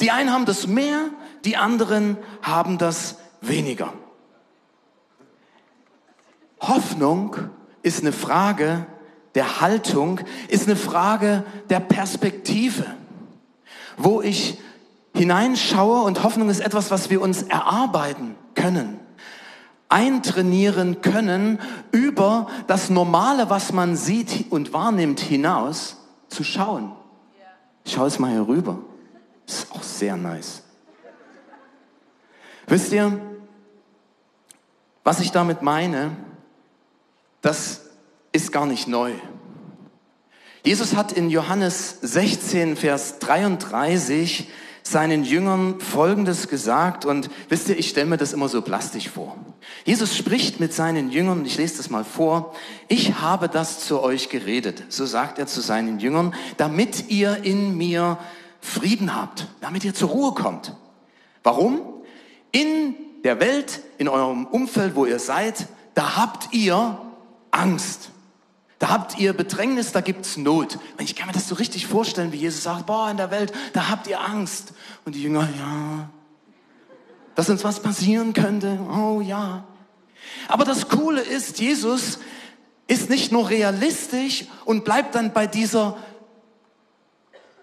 Die 0.00 0.10
einen 0.10 0.32
haben 0.32 0.46
das 0.46 0.66
mehr, 0.66 1.10
die 1.44 1.58
anderen 1.58 2.16
haben 2.40 2.78
das 2.78 3.16
weniger. 3.42 3.92
Hoffnung 6.60 7.36
ist 7.82 8.00
eine 8.00 8.12
Frage 8.12 8.86
der 9.34 9.60
Haltung, 9.60 10.20
ist 10.48 10.66
eine 10.66 10.76
Frage 10.76 11.44
der 11.68 11.80
Perspektive, 11.80 12.84
wo 13.96 14.22
ich 14.22 14.58
hineinschaue 15.14 16.02
und 16.02 16.22
Hoffnung 16.22 16.48
ist 16.48 16.60
etwas, 16.60 16.90
was 16.90 17.10
wir 17.10 17.20
uns 17.20 17.42
erarbeiten 17.42 18.34
können, 18.54 18.98
eintrainieren 19.88 21.00
können, 21.02 21.60
über 21.92 22.48
das 22.66 22.90
Normale, 22.90 23.50
was 23.50 23.72
man 23.72 23.96
sieht 23.96 24.50
und 24.50 24.72
wahrnimmt, 24.72 25.20
hinaus 25.20 25.98
zu 26.28 26.42
schauen. 26.42 26.92
Ich 27.84 27.92
schaue 27.92 28.08
es 28.08 28.18
mal 28.18 28.32
hier 28.32 28.48
rüber. 28.48 28.78
Ist 29.46 29.70
auch 29.72 29.82
sehr 29.82 30.16
nice. 30.16 30.62
Wisst 32.66 32.92
ihr, 32.92 33.20
was 35.04 35.20
ich 35.20 35.30
damit 35.30 35.62
meine? 35.62 36.10
Das 37.46 37.82
ist 38.32 38.50
gar 38.50 38.66
nicht 38.66 38.88
neu. 38.88 39.12
Jesus 40.64 40.96
hat 40.96 41.12
in 41.12 41.30
Johannes 41.30 41.98
16, 42.02 42.74
Vers 42.74 43.20
33 43.20 44.48
seinen 44.82 45.22
Jüngern 45.22 45.78
Folgendes 45.78 46.48
gesagt 46.48 47.04
und 47.04 47.30
wisst 47.48 47.68
ihr, 47.68 47.78
ich 47.78 47.88
stelle 47.88 48.06
mir 48.06 48.16
das 48.16 48.32
immer 48.32 48.48
so 48.48 48.62
plastisch 48.62 49.08
vor. 49.08 49.36
Jesus 49.84 50.16
spricht 50.16 50.58
mit 50.58 50.72
seinen 50.72 51.12
Jüngern, 51.12 51.44
ich 51.46 51.56
lese 51.56 51.76
das 51.76 51.88
mal 51.88 52.02
vor, 52.02 52.52
ich 52.88 53.20
habe 53.20 53.48
das 53.48 53.78
zu 53.78 54.02
euch 54.02 54.28
geredet, 54.28 54.82
so 54.88 55.06
sagt 55.06 55.38
er 55.38 55.46
zu 55.46 55.60
seinen 55.60 56.00
Jüngern, 56.00 56.34
damit 56.56 57.10
ihr 57.10 57.44
in 57.44 57.76
mir 57.76 58.18
Frieden 58.60 59.14
habt, 59.14 59.46
damit 59.60 59.84
ihr 59.84 59.94
zur 59.94 60.08
Ruhe 60.08 60.34
kommt. 60.34 60.74
Warum? 61.44 61.80
In 62.50 62.96
der 63.22 63.38
Welt, 63.38 63.82
in 63.98 64.08
eurem 64.08 64.46
Umfeld, 64.46 64.96
wo 64.96 65.06
ihr 65.06 65.20
seid, 65.20 65.68
da 65.94 66.16
habt 66.16 66.52
ihr 66.52 67.05
Angst. 67.56 68.10
Da 68.78 68.88
habt 68.90 69.18
ihr 69.18 69.32
Bedrängnis, 69.32 69.92
da 69.92 70.02
gibt's 70.02 70.36
Not. 70.36 70.78
Und 70.98 71.04
ich 71.04 71.16
kann 71.16 71.26
mir 71.26 71.32
das 71.32 71.48
so 71.48 71.54
richtig 71.54 71.86
vorstellen, 71.86 72.32
wie 72.32 72.36
Jesus 72.36 72.62
sagt, 72.62 72.86
boah, 72.86 73.10
in 73.10 73.16
der 73.16 73.30
Welt, 73.30 73.52
da 73.72 73.88
habt 73.88 74.06
ihr 74.06 74.20
Angst. 74.20 74.74
Und 75.04 75.14
die 75.14 75.22
Jünger, 75.22 75.48
ja, 75.58 76.10
dass 77.34 77.48
uns 77.48 77.64
was 77.64 77.80
passieren 77.80 78.32
könnte, 78.32 78.78
oh 78.90 79.20
ja. 79.20 79.64
Aber 80.48 80.64
das 80.64 80.88
Coole 80.88 81.22
ist, 81.22 81.58
Jesus 81.58 82.18
ist 82.86 83.08
nicht 83.08 83.32
nur 83.32 83.48
realistisch 83.48 84.44
und 84.64 84.84
bleibt 84.84 85.14
dann 85.14 85.32
bei 85.32 85.46
dieser 85.46 85.96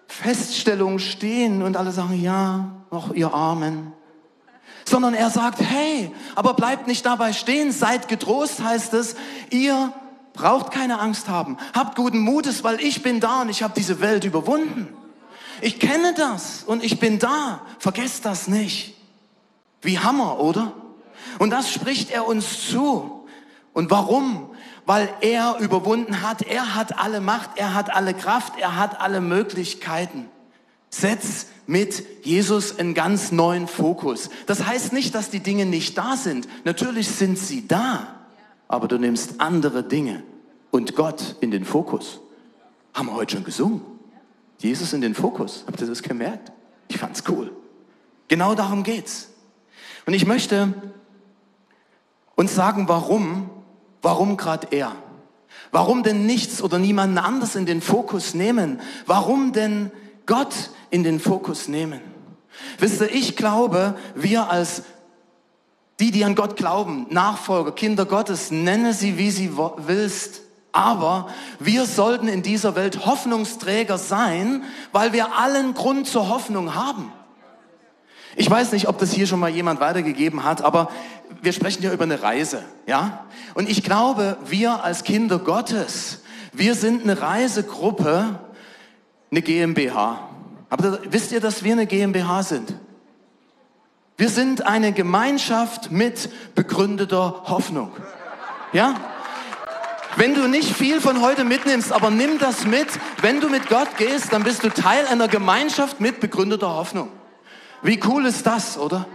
Feststellung 0.06 0.98
stehen 0.98 1.62
und 1.62 1.76
alle 1.76 1.92
sagen, 1.92 2.20
ja, 2.20 2.70
noch 2.90 3.12
ihr 3.12 3.32
Armen 3.32 3.92
sondern 4.84 5.14
er 5.14 5.30
sagt, 5.30 5.60
hey, 5.60 6.14
aber 6.34 6.54
bleibt 6.54 6.86
nicht 6.86 7.06
dabei 7.06 7.32
stehen, 7.32 7.72
seid 7.72 8.08
getrost, 8.08 8.62
heißt 8.62 8.94
es, 8.94 9.16
ihr 9.50 9.92
braucht 10.32 10.72
keine 10.72 11.00
Angst 11.00 11.28
haben, 11.28 11.56
habt 11.72 11.96
guten 11.96 12.18
Mutes, 12.18 12.64
weil 12.64 12.80
ich 12.80 13.02
bin 13.02 13.20
da 13.20 13.42
und 13.42 13.48
ich 13.48 13.62
habe 13.62 13.74
diese 13.76 14.00
Welt 14.00 14.24
überwunden. 14.24 14.94
Ich 15.60 15.78
kenne 15.80 16.12
das 16.14 16.64
und 16.64 16.84
ich 16.84 16.98
bin 16.98 17.18
da, 17.18 17.62
vergesst 17.78 18.24
das 18.26 18.48
nicht. 18.48 18.94
Wie 19.80 19.98
Hammer, 19.98 20.40
oder? 20.40 20.72
Und 21.38 21.50
das 21.50 21.72
spricht 21.72 22.10
er 22.10 22.26
uns 22.26 22.68
zu. 22.68 23.26
Und 23.72 23.90
warum? 23.90 24.50
Weil 24.86 25.08
er 25.20 25.56
überwunden 25.60 26.22
hat, 26.22 26.42
er 26.42 26.74
hat 26.74 26.98
alle 26.98 27.20
Macht, 27.20 27.50
er 27.56 27.74
hat 27.74 27.94
alle 27.94 28.14
Kraft, 28.14 28.54
er 28.58 28.76
hat 28.76 29.00
alle 29.00 29.20
Möglichkeiten. 29.20 30.28
Setz 30.94 31.46
mit 31.66 32.04
Jesus 32.24 32.78
einen 32.78 32.94
ganz 32.94 33.32
neuen 33.32 33.66
Fokus. 33.66 34.30
Das 34.46 34.64
heißt 34.64 34.92
nicht, 34.92 35.12
dass 35.16 35.28
die 35.28 35.40
Dinge 35.40 35.66
nicht 35.66 35.98
da 35.98 36.16
sind. 36.16 36.46
Natürlich 36.62 37.08
sind 37.08 37.36
sie 37.36 37.66
da, 37.66 38.14
aber 38.68 38.86
du 38.86 38.98
nimmst 38.98 39.40
andere 39.40 39.82
Dinge 39.82 40.22
und 40.70 40.94
Gott 40.94 41.34
in 41.40 41.50
den 41.50 41.64
Fokus. 41.64 42.20
Haben 42.92 43.08
wir 43.08 43.14
heute 43.14 43.34
schon 43.34 43.44
gesungen. 43.44 43.80
Jesus 44.58 44.92
in 44.92 45.00
den 45.00 45.16
Fokus. 45.16 45.64
Habt 45.66 45.80
ihr 45.80 45.88
das 45.88 46.00
gemerkt? 46.00 46.52
Ich 46.86 46.98
fand's 46.98 47.24
cool. 47.28 47.50
Genau 48.28 48.54
darum 48.54 48.84
geht's. 48.84 49.30
Und 50.06 50.14
ich 50.14 50.26
möchte 50.26 50.74
uns 52.36 52.54
sagen, 52.54 52.86
warum, 52.86 53.50
warum 54.00 54.36
gerade 54.36 54.68
er? 54.70 54.92
Warum 55.72 56.04
denn 56.04 56.24
nichts 56.24 56.62
oder 56.62 56.78
niemanden 56.78 57.18
anders 57.18 57.56
in 57.56 57.66
den 57.66 57.80
Fokus 57.80 58.34
nehmen? 58.34 58.80
Warum 59.06 59.52
denn 59.52 59.90
Gott 60.26 60.70
in 60.90 61.02
den 61.02 61.20
Fokus 61.20 61.68
nehmen. 61.68 62.00
Wisst 62.78 63.00
ihr, 63.00 63.12
ich 63.12 63.36
glaube, 63.36 63.96
wir 64.14 64.50
als 64.50 64.82
die, 66.00 66.10
die 66.10 66.24
an 66.24 66.34
Gott 66.34 66.56
glauben, 66.56 67.06
Nachfolger, 67.10 67.72
Kinder 67.72 68.04
Gottes, 68.04 68.50
nenne 68.50 68.94
sie, 68.94 69.16
wie 69.16 69.30
sie 69.30 69.52
willst. 69.56 70.42
Aber 70.72 71.28
wir 71.60 71.86
sollten 71.86 72.26
in 72.26 72.42
dieser 72.42 72.74
Welt 72.74 73.06
Hoffnungsträger 73.06 73.96
sein, 73.96 74.64
weil 74.90 75.12
wir 75.12 75.36
allen 75.36 75.74
Grund 75.74 76.08
zur 76.08 76.28
Hoffnung 76.28 76.74
haben. 76.74 77.12
Ich 78.34 78.50
weiß 78.50 78.72
nicht, 78.72 78.88
ob 78.88 78.98
das 78.98 79.12
hier 79.12 79.28
schon 79.28 79.38
mal 79.38 79.50
jemand 79.50 79.78
weitergegeben 79.78 80.42
hat, 80.42 80.62
aber 80.62 80.90
wir 81.40 81.52
sprechen 81.52 81.84
ja 81.84 81.92
über 81.92 82.02
eine 82.02 82.22
Reise, 82.22 82.64
ja? 82.86 83.24
Und 83.54 83.68
ich 83.68 83.84
glaube, 83.84 84.36
wir 84.46 84.82
als 84.82 85.04
Kinder 85.04 85.38
Gottes, 85.38 86.22
wir 86.52 86.74
sind 86.74 87.02
eine 87.02 87.20
Reisegruppe, 87.20 88.40
eine 89.30 89.42
GmbH. 89.42 90.28
Aber 90.70 90.98
wisst 91.10 91.32
ihr, 91.32 91.40
dass 91.40 91.62
wir 91.62 91.72
eine 91.72 91.86
GmbH 91.86 92.42
sind? 92.42 92.74
Wir 94.16 94.28
sind 94.28 94.64
eine 94.66 94.92
Gemeinschaft 94.92 95.90
mit 95.90 96.28
begründeter 96.54 97.42
Hoffnung. 97.46 97.90
Ja? 98.72 98.94
Wenn 100.16 100.34
du 100.34 100.46
nicht 100.48 100.70
viel 100.70 101.00
von 101.00 101.20
heute 101.20 101.42
mitnimmst, 101.42 101.92
aber 101.92 102.10
nimm 102.10 102.38
das 102.38 102.64
mit. 102.64 102.86
Wenn 103.20 103.40
du 103.40 103.48
mit 103.48 103.68
Gott 103.68 103.96
gehst, 103.96 104.32
dann 104.32 104.44
bist 104.44 104.62
du 104.62 104.68
Teil 104.68 105.06
einer 105.06 105.26
Gemeinschaft 105.26 106.00
mit 106.00 106.20
begründeter 106.20 106.68
Hoffnung. 106.68 107.08
Wie 107.82 108.00
cool 108.06 108.24
ist 108.26 108.46
das, 108.46 108.78
oder? 108.78 109.06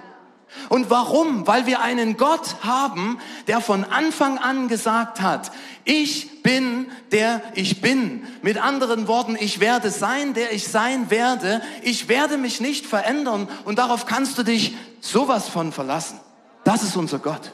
Und 0.70 0.90
warum? 0.90 1.48
Weil 1.48 1.66
wir 1.66 1.82
einen 1.82 2.18
Gott 2.18 2.58
haben, 2.62 3.20
der 3.48 3.62
von 3.62 3.84
Anfang 3.84 4.38
an 4.38 4.68
gesagt 4.68 5.22
hat, 5.22 5.52
ich 5.86 6.44
bin 6.44 6.88
der 7.12 7.42
ich 7.56 7.82
bin. 7.82 8.24
Mit 8.42 8.58
anderen 8.58 9.08
Worten, 9.08 9.38
ich 9.40 9.60
werde 9.60 9.92
sein, 9.92 10.34
der 10.34 10.52
ich 10.54 10.68
sein 10.68 11.10
werde. 11.10 11.62
Ich 11.82 12.08
werde 12.08 12.38
mich 12.38 12.62
nicht 12.62 12.86
verändern 12.86 13.48
und 13.66 13.80
darauf 13.80 14.06
kannst 14.06 14.38
du 14.38 14.44
dich 14.44 14.76
sowas 15.02 15.50
von 15.50 15.72
verlassen. 15.72 16.20
Das 16.64 16.84
ist 16.84 16.96
unser 16.96 17.20
Gott. 17.20 17.54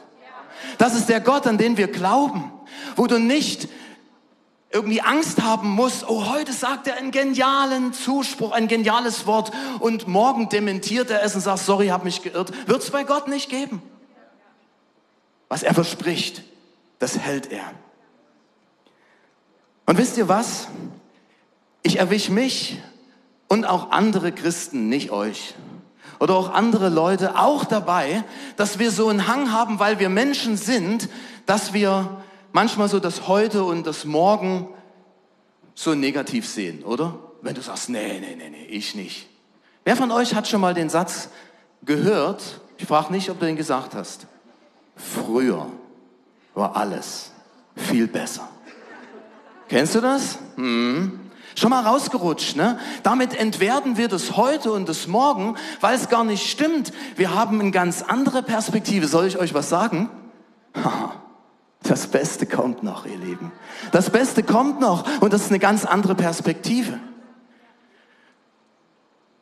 Das 0.78 0.94
ist 0.94 1.08
der 1.08 1.20
Gott, 1.20 1.46
an 1.46 1.58
den 1.58 1.76
wir 1.76 1.88
glauben, 1.88 2.52
wo 2.96 3.06
du 3.06 3.18
nicht 3.18 3.68
irgendwie 4.76 5.00
Angst 5.00 5.42
haben 5.42 5.70
muss, 5.70 6.04
oh, 6.06 6.26
heute 6.26 6.52
sagt 6.52 6.86
er 6.86 6.98
einen 6.98 7.10
genialen 7.10 7.94
Zuspruch, 7.94 8.52
ein 8.52 8.68
geniales 8.68 9.26
Wort 9.26 9.50
und 9.80 10.06
morgen 10.06 10.50
dementiert 10.50 11.10
er 11.10 11.22
es 11.22 11.34
und 11.34 11.40
sagt, 11.40 11.60
sorry, 11.60 11.88
habe 11.88 12.04
mich 12.04 12.20
geirrt, 12.20 12.52
wird 12.68 12.82
es 12.82 12.90
bei 12.90 13.02
Gott 13.02 13.26
nicht 13.26 13.48
geben. 13.48 13.80
Was 15.48 15.62
er 15.62 15.72
verspricht, 15.72 16.42
das 16.98 17.18
hält 17.18 17.50
er. 17.50 17.64
Und 19.86 19.96
wisst 19.96 20.18
ihr 20.18 20.28
was? 20.28 20.68
Ich 21.82 21.98
erwische 21.98 22.32
mich 22.32 22.78
und 23.48 23.64
auch 23.64 23.92
andere 23.92 24.30
Christen, 24.30 24.90
nicht 24.90 25.10
euch, 25.10 25.54
oder 26.20 26.34
auch 26.34 26.52
andere 26.52 26.90
Leute 26.90 27.38
auch 27.38 27.64
dabei, 27.64 28.24
dass 28.56 28.78
wir 28.78 28.90
so 28.90 29.08
einen 29.08 29.26
Hang 29.26 29.52
haben, 29.52 29.78
weil 29.78 29.98
wir 30.00 30.10
Menschen 30.10 30.58
sind, 30.58 31.08
dass 31.46 31.72
wir 31.72 32.20
manchmal 32.56 32.88
so 32.88 33.00
das 33.00 33.28
Heute 33.28 33.64
und 33.64 33.86
das 33.86 34.06
Morgen 34.06 34.66
so 35.74 35.94
negativ 35.94 36.48
sehen, 36.48 36.84
oder? 36.84 37.18
Wenn 37.42 37.54
du 37.54 37.60
sagst, 37.60 37.90
nee, 37.90 38.18
nee, 38.18 38.34
nee, 38.34 38.48
nee, 38.48 38.64
ich 38.70 38.94
nicht. 38.94 39.28
Wer 39.84 39.94
von 39.94 40.10
euch 40.10 40.34
hat 40.34 40.48
schon 40.48 40.62
mal 40.62 40.72
den 40.72 40.88
Satz 40.88 41.28
gehört? 41.84 42.62
Ich 42.78 42.86
frage 42.86 43.12
nicht, 43.12 43.28
ob 43.28 43.40
du 43.40 43.44
den 43.44 43.56
gesagt 43.56 43.94
hast. 43.94 44.26
Früher 44.96 45.70
war 46.54 46.74
alles 46.76 47.30
viel 47.76 48.06
besser. 48.06 48.48
Kennst 49.68 49.94
du 49.94 50.00
das? 50.00 50.38
Hm. 50.54 51.20
Schon 51.56 51.68
mal 51.68 51.84
rausgerutscht, 51.84 52.56
ne? 52.56 52.78
Damit 53.02 53.38
entwerten 53.38 53.98
wir 53.98 54.08
das 54.08 54.38
heute 54.38 54.72
und 54.72 54.88
das 54.88 55.06
morgen, 55.06 55.58
weil 55.82 55.94
es 55.94 56.08
gar 56.08 56.24
nicht 56.24 56.50
stimmt. 56.50 56.90
Wir 57.16 57.34
haben 57.34 57.60
eine 57.60 57.70
ganz 57.70 58.00
andere 58.00 58.42
Perspektive. 58.42 59.08
Soll 59.08 59.26
ich 59.26 59.36
euch 59.38 59.52
was 59.52 59.68
sagen? 59.68 60.08
Das 61.82 62.08
Beste 62.08 62.46
kommt 62.46 62.82
noch, 62.82 63.06
ihr 63.06 63.18
Lieben. 63.18 63.52
Das 63.92 64.10
Beste 64.10 64.42
kommt 64.42 64.80
noch 64.80 65.20
und 65.20 65.32
das 65.32 65.42
ist 65.42 65.50
eine 65.50 65.58
ganz 65.58 65.84
andere 65.84 66.14
Perspektive. 66.14 66.98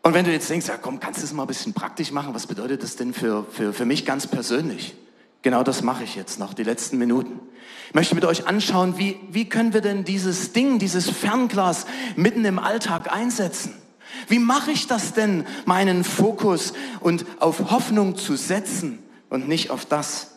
Und 0.02 0.12
wenn 0.12 0.26
du 0.26 0.32
jetzt 0.32 0.50
denkst, 0.50 0.68
ja 0.68 0.76
komm, 0.76 1.00
kannst 1.00 1.22
du 1.22 1.24
es 1.24 1.32
mal 1.32 1.44
ein 1.44 1.48
bisschen 1.48 1.72
praktisch 1.72 2.12
machen, 2.12 2.34
was 2.34 2.46
bedeutet 2.46 2.82
das 2.82 2.96
denn 2.96 3.14
für, 3.14 3.46
für, 3.50 3.72
für 3.72 3.86
mich 3.86 4.04
ganz 4.04 4.26
persönlich? 4.26 4.94
Genau 5.40 5.62
das 5.62 5.82
mache 5.82 6.04
ich 6.04 6.14
jetzt 6.14 6.38
noch, 6.38 6.52
die 6.52 6.62
letzten 6.62 6.98
Minuten. 6.98 7.40
Ich 7.88 7.94
möchte 7.94 8.14
mit 8.14 8.24
euch 8.24 8.46
anschauen, 8.46 8.98
wie, 8.98 9.18
wie 9.30 9.48
können 9.48 9.72
wir 9.72 9.80
denn 9.80 10.04
dieses 10.04 10.52
Ding, 10.52 10.78
dieses 10.78 11.08
Fernglas 11.08 11.86
mitten 12.16 12.44
im 12.44 12.58
Alltag 12.58 13.12
einsetzen? 13.12 13.74
Wie 14.28 14.38
mache 14.38 14.70
ich 14.70 14.86
das 14.86 15.12
denn, 15.12 15.46
meinen 15.64 16.04
Fokus 16.04 16.74
und 17.00 17.24
auf 17.40 17.70
Hoffnung 17.70 18.16
zu 18.16 18.36
setzen 18.36 19.02
und 19.28 19.48
nicht 19.48 19.70
auf 19.70 19.86
das, 19.86 20.33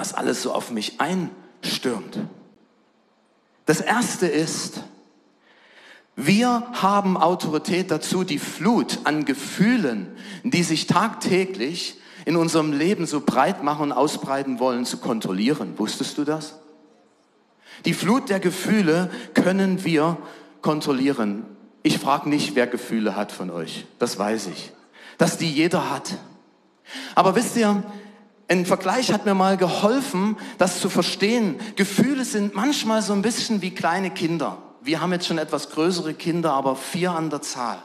was 0.00 0.14
alles 0.14 0.40
so 0.40 0.54
auf 0.54 0.70
mich 0.70 0.98
einstürmt. 0.98 2.20
Das 3.66 3.82
erste 3.82 4.26
ist, 4.26 4.80
wir 6.16 6.66
haben 6.72 7.18
Autorität 7.18 7.90
dazu, 7.90 8.24
die 8.24 8.38
Flut 8.38 9.00
an 9.04 9.26
Gefühlen, 9.26 10.06
die 10.42 10.62
sich 10.62 10.86
tagtäglich 10.86 11.98
in 12.24 12.36
unserem 12.36 12.72
Leben 12.72 13.04
so 13.04 13.20
breit 13.20 13.62
machen 13.62 13.82
und 13.82 13.92
ausbreiten 13.92 14.58
wollen, 14.58 14.86
zu 14.86 14.96
kontrollieren. 14.96 15.78
Wusstest 15.78 16.16
du 16.16 16.24
das? 16.24 16.58
Die 17.84 17.92
Flut 17.92 18.30
der 18.30 18.40
Gefühle 18.40 19.10
können 19.34 19.84
wir 19.84 20.16
kontrollieren. 20.62 21.44
Ich 21.82 21.98
frage 21.98 22.30
nicht, 22.30 22.54
wer 22.54 22.66
Gefühle 22.66 23.16
hat 23.16 23.32
von 23.32 23.50
euch. 23.50 23.84
Das 23.98 24.18
weiß 24.18 24.46
ich. 24.46 24.72
Dass 25.18 25.36
die 25.36 25.50
jeder 25.52 25.90
hat. 25.90 26.16
Aber 27.14 27.36
wisst 27.36 27.54
ihr, 27.58 27.82
ein 28.50 28.66
Vergleich 28.66 29.12
hat 29.12 29.26
mir 29.26 29.34
mal 29.34 29.56
geholfen, 29.56 30.36
das 30.58 30.80
zu 30.80 30.90
verstehen. 30.90 31.60
Gefühle 31.76 32.24
sind 32.24 32.54
manchmal 32.54 33.00
so 33.00 33.12
ein 33.12 33.22
bisschen 33.22 33.62
wie 33.62 33.70
kleine 33.70 34.10
Kinder. 34.10 34.58
Wir 34.82 35.00
haben 35.00 35.12
jetzt 35.12 35.28
schon 35.28 35.38
etwas 35.38 35.70
größere 35.70 36.14
Kinder, 36.14 36.52
aber 36.52 36.74
vier 36.74 37.12
an 37.12 37.30
der 37.30 37.42
Zahl. 37.42 37.78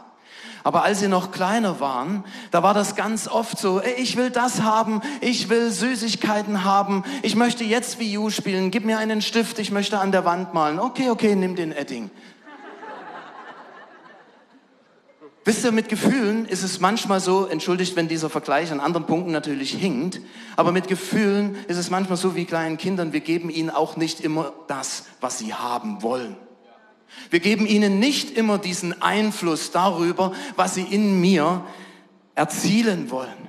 Aber 0.63 0.84
als 0.84 1.01
sie 1.01 1.08
noch 1.08 1.30
kleiner 1.30 1.80
waren, 1.80 2.23
da 2.49 2.63
war 2.63 2.73
das 2.73 2.95
ganz 2.95 3.28
oft 3.28 3.60
so, 3.60 3.80
ey, 3.80 3.93
ich 4.01 4.17
will 4.17 4.32
das 4.32 4.63
haben, 4.63 5.01
ich 5.21 5.49
will 5.49 5.69
Süßigkeiten 5.69 6.63
haben, 6.63 7.04
ich 7.21 7.36
möchte 7.36 7.63
jetzt 7.63 7.99
Wii 7.99 8.17
U 8.17 8.32
spielen, 8.32 8.71
gib 8.71 8.86
mir 8.86 8.97
einen 8.97 9.21
Stift, 9.21 9.60
ich 9.60 9.69
möchte 9.69 9.99
an 9.99 10.12
der 10.12 10.25
Wand 10.25 10.56
malen. 10.56 10.80
Okay, 10.80 11.12
okay, 11.12 11.36
nimm 11.36 11.56
den 11.56 11.71
Edding. 11.71 12.10
Wisst 15.47 15.63
ihr, 15.63 15.71
mit 15.71 15.89
Gefühlen 15.89 16.45
ist 16.45 16.63
es 16.63 16.79
manchmal 16.79 17.19
so, 17.19 17.45
entschuldigt, 17.45 17.95
wenn 17.95 18.08
dieser 18.08 18.31
Vergleich 18.31 18.71
an 18.71 18.79
anderen 18.79 19.05
Punkten 19.05 19.31
natürlich 19.31 19.71
hinkt, 19.71 20.19
aber 20.55 20.71
mit 20.71 20.88
Gefühlen 20.88 21.55
ist 21.67 21.77
es 21.77 21.91
manchmal 21.91 22.17
so 22.17 22.36
wie 22.36 22.45
kleinen 22.45 22.77
Kindern, 22.77 23.13
wir 23.13 23.19
geben 23.19 23.51
ihnen 23.51 23.69
auch 23.69 23.95
nicht 23.95 24.21
immer 24.21 24.53
das, 24.67 25.03
was 25.21 25.38
sie 25.38 25.53
haben 25.53 26.01
wollen. 26.01 26.36
Wir 27.29 27.39
geben 27.39 27.67
ihnen 27.67 27.99
nicht 27.99 28.36
immer 28.36 28.58
diesen 28.58 28.99
Einfluss 29.03 29.69
darüber, 29.69 30.34
was 30.55 30.73
sie 30.73 30.81
in 30.81 31.21
mir 31.21 31.63
erzielen 32.34 33.12
wollen. 33.12 33.47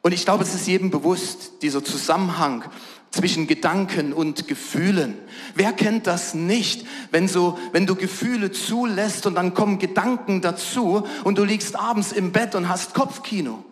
Und 0.00 0.12
ich 0.12 0.24
glaube, 0.24 0.42
es 0.42 0.54
ist 0.54 0.66
jedem 0.66 0.90
bewusst, 0.90 1.60
dieser 1.60 1.84
Zusammenhang 1.84 2.64
zwischen 3.10 3.46
Gedanken 3.46 4.12
und 4.12 4.46
Gefühlen. 4.46 5.16
Wer 5.54 5.72
kennt 5.72 6.06
das 6.06 6.34
nicht, 6.34 6.86
wenn 7.10 7.28
so, 7.28 7.58
wenn 7.72 7.86
du 7.86 7.96
Gefühle 7.96 8.52
zulässt 8.52 9.26
und 9.26 9.34
dann 9.34 9.54
kommen 9.54 9.78
Gedanken 9.78 10.40
dazu 10.40 11.06
und 11.24 11.38
du 11.38 11.44
liegst 11.44 11.76
abends 11.76 12.12
im 12.12 12.32
Bett 12.32 12.54
und 12.54 12.68
hast 12.68 12.94
Kopfkino? 12.94 13.64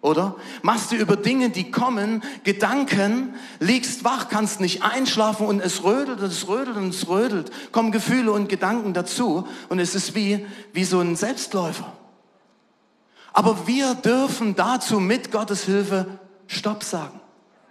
Oder? 0.00 0.36
Machst 0.62 0.92
du 0.92 0.96
über 0.96 1.16
Dinge, 1.16 1.50
die 1.50 1.70
kommen, 1.70 2.22
Gedanken, 2.44 3.34
liegst 3.58 4.04
wach, 4.04 4.28
kannst 4.28 4.60
nicht 4.60 4.82
einschlafen 4.82 5.46
und 5.46 5.60
es 5.60 5.82
rödelt 5.82 6.20
und 6.20 6.26
es 6.26 6.46
rödelt 6.46 6.76
und 6.76 6.90
es 6.90 7.08
rödelt, 7.08 7.50
kommen 7.72 7.92
Gefühle 7.92 8.32
und 8.32 8.48
Gedanken 8.48 8.94
dazu 8.94 9.48
und 9.68 9.78
es 9.78 9.94
ist 9.94 10.14
wie, 10.14 10.46
wie 10.72 10.84
so 10.84 11.00
ein 11.00 11.16
Selbstläufer. 11.16 11.92
Aber 13.32 13.66
wir 13.66 13.94
dürfen 13.94 14.54
dazu 14.54 15.00
mit 15.00 15.32
Gottes 15.32 15.64
Hilfe 15.64 16.06
Stopp 16.46 16.84
sagen, 16.84 17.20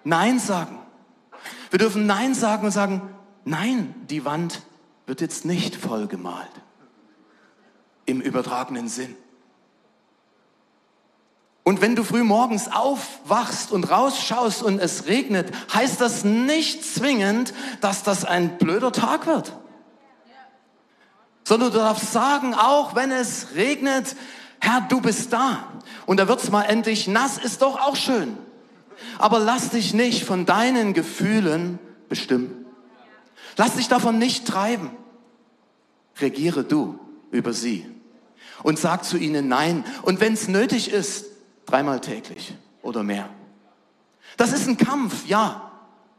Nein 0.03 0.37
sagen. 0.37 0.84
Wir 1.69 1.79
dürfen 1.79 2.05
Nein 2.05 2.33
sagen 2.33 2.65
und 2.65 2.71
sagen, 2.71 3.01
nein, 3.43 3.93
die 4.09 4.25
Wand 4.25 4.61
wird 5.05 5.21
jetzt 5.21 5.45
nicht 5.45 5.75
vollgemalt. 5.75 6.49
Im 8.05 8.21
übertragenen 8.21 8.87
Sinn. 8.87 9.15
Und 11.63 11.81
wenn 11.81 11.95
du 11.95 12.03
früh 12.03 12.23
morgens 12.23 12.71
aufwachst 12.71 13.71
und 13.71 13.89
rausschaust 13.89 14.61
und 14.61 14.79
es 14.79 15.07
regnet, 15.07 15.51
heißt 15.73 15.99
das 15.99 16.23
nicht 16.23 16.85
zwingend, 16.85 17.55
dass 17.81 18.03
das 18.03 18.23
ein 18.23 18.59
blöder 18.59 18.91
Tag 18.91 19.25
wird. 19.25 19.51
Sondern 21.43 21.71
du 21.71 21.79
darfst 21.79 22.11
sagen, 22.11 22.53
auch 22.53 22.95
wenn 22.95 23.11
es 23.11 23.55
regnet, 23.55 24.15
Herr, 24.59 24.81
du 24.81 25.01
bist 25.01 25.33
da. 25.33 25.63
Und 26.05 26.17
da 26.19 26.27
wird's 26.27 26.51
mal 26.51 26.63
endlich 26.63 27.07
nass, 27.07 27.39
ist 27.39 27.63
doch 27.63 27.79
auch 27.79 27.95
schön. 27.95 28.37
Aber 29.17 29.39
lass 29.39 29.69
dich 29.69 29.93
nicht 29.93 30.23
von 30.23 30.45
deinen 30.45 30.93
Gefühlen 30.93 31.79
bestimmen. 32.09 32.65
Lass 33.57 33.75
dich 33.75 33.87
davon 33.87 34.17
nicht 34.17 34.47
treiben. 34.47 34.91
Regiere 36.19 36.63
du 36.63 36.99
über 37.31 37.53
sie 37.53 37.85
und 38.63 38.79
sag 38.79 39.03
zu 39.03 39.17
ihnen 39.17 39.47
Nein. 39.47 39.83
Und 40.01 40.19
wenn 40.19 40.33
es 40.33 40.47
nötig 40.47 40.91
ist, 40.91 41.25
dreimal 41.65 42.01
täglich 42.01 42.55
oder 42.81 43.03
mehr. 43.03 43.29
Das 44.37 44.51
ist 44.51 44.67
ein 44.67 44.77
Kampf, 44.77 45.25
ja, 45.27 45.71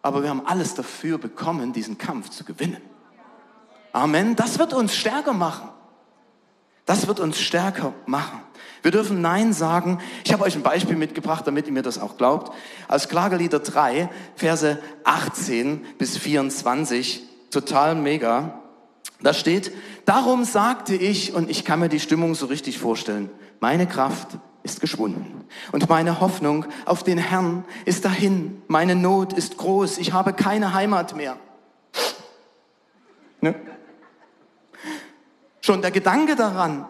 aber 0.03 0.23
wir 0.23 0.31
haben 0.31 0.47
alles 0.47 0.75
dafür 0.75 1.19
bekommen, 1.19 1.73
diesen 1.73 1.99
Kampf 1.99 2.31
zu 2.31 2.45
gewinnen. 2.45 2.81
Amen. 3.93 4.37
Das 4.37 4.59
wird 4.59 4.73
uns 4.75 4.95
stärker 4.95 5.33
machen. 5.33 5.69
Das 6.85 7.09
wird 7.09 7.19
uns 7.19 7.41
stärker 7.41 7.95
machen. 8.07 8.41
Wir 8.87 8.93
dürfen 8.93 9.21
Nein 9.21 9.53
sagen. 9.53 9.99
Ich 10.23 10.33
habe 10.33 10.45
euch 10.45 10.55
ein 10.55 10.63
Beispiel 10.63 10.95
mitgebracht, 10.95 11.45
damit 11.45 11.67
ihr 11.67 11.73
mir 11.73 11.83
das 11.83 11.99
auch 11.99 12.17
glaubt. 12.17 12.53
Aus 12.87 13.09
Klagelieder 13.09 13.59
3, 13.59 14.09
Verse 14.37 14.79
18 15.03 15.85
bis 15.99 16.17
24, 16.17 17.25
total 17.51 17.97
mega. 17.97 18.61
Da 19.21 19.35
steht, 19.35 19.73
darum 20.05 20.45
sagte 20.45 20.95
ich, 20.95 21.35
und 21.35 21.51
ich 21.51 21.65
kann 21.65 21.81
mir 21.81 21.89
die 21.89 21.99
Stimmung 21.99 22.37
so 22.37 22.47
richtig 22.47 22.79
vorstellen, 22.79 23.29
meine 23.59 23.89
Kraft 23.89 24.39
ist 24.63 24.81
geschwunden. 24.81 25.47
Und 25.73 25.89
meine 25.89 26.21
Hoffnung 26.21 26.65
auf 26.85 27.03
den 27.03 27.19
Herrn 27.19 27.65
ist 27.87 28.05
dahin. 28.05 28.63
Meine 28.69 28.95
Not 28.95 29.33
ist 29.33 29.57
groß. 29.57 29.99
Ich 29.99 30.13
habe 30.13 30.33
keine 30.33 30.75
Heimat 30.75 31.17
mehr. 31.17 31.37
Ne? 33.41 33.57
Schon 35.61 35.83
der 35.83 35.91
Gedanke 35.91 36.37
daran, 36.37 36.87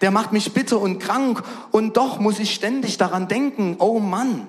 der 0.00 0.10
macht 0.10 0.32
mich 0.32 0.52
bitter 0.52 0.80
und 0.80 0.98
krank. 0.98 1.42
Und 1.70 1.96
doch 1.96 2.18
muss 2.18 2.38
ich 2.38 2.54
ständig 2.54 2.98
daran 2.98 3.28
denken, 3.28 3.76
oh 3.78 3.98
Mann. 3.98 4.46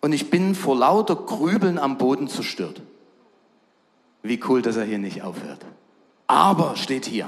Und 0.00 0.12
ich 0.12 0.30
bin 0.30 0.54
vor 0.54 0.76
lauter 0.76 1.16
Grübeln 1.16 1.78
am 1.78 1.98
Boden 1.98 2.28
zerstört. 2.28 2.82
Wie 4.22 4.40
cool, 4.48 4.62
dass 4.62 4.76
er 4.76 4.84
hier 4.84 4.98
nicht 4.98 5.22
aufhört. 5.22 5.64
Aber 6.26 6.76
steht 6.76 7.06
hier, 7.06 7.26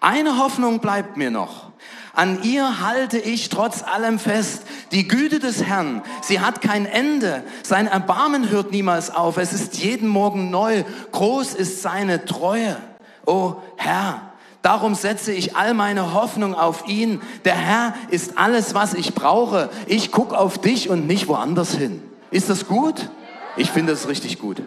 eine 0.00 0.38
Hoffnung 0.38 0.80
bleibt 0.80 1.16
mir 1.16 1.30
noch. 1.30 1.70
An 2.14 2.42
ihr 2.42 2.80
halte 2.80 3.18
ich 3.18 3.48
trotz 3.48 3.82
allem 3.82 4.18
fest. 4.18 4.64
Die 4.90 5.08
Güte 5.08 5.38
des 5.38 5.62
Herrn, 5.64 6.02
sie 6.20 6.40
hat 6.40 6.60
kein 6.60 6.84
Ende. 6.84 7.44
Sein 7.62 7.86
Erbarmen 7.86 8.50
hört 8.50 8.72
niemals 8.72 9.14
auf. 9.14 9.38
Es 9.38 9.52
ist 9.52 9.78
jeden 9.78 10.08
Morgen 10.08 10.50
neu. 10.50 10.84
Groß 11.12 11.54
ist 11.54 11.82
seine 11.82 12.24
Treue. 12.24 12.76
O 13.24 13.56
Herr, 13.76 14.31
darum 14.62 14.94
setze 14.94 15.32
ich 15.32 15.56
all 15.56 15.74
meine 15.74 16.14
Hoffnung 16.14 16.54
auf 16.54 16.88
ihn. 16.88 17.20
Der 17.44 17.54
Herr 17.54 17.94
ist 18.08 18.38
alles, 18.38 18.74
was 18.74 18.94
ich 18.94 19.14
brauche. 19.14 19.70
Ich 19.86 20.10
gucke 20.10 20.38
auf 20.38 20.58
dich 20.58 20.88
und 20.88 21.06
nicht 21.06 21.28
woanders 21.28 21.74
hin. 21.74 22.02
Ist 22.30 22.48
das 22.48 22.66
gut? 22.66 23.10
Ich 23.56 23.70
finde 23.70 23.92
es 23.92 24.08
richtig 24.08 24.38
gut. 24.38 24.62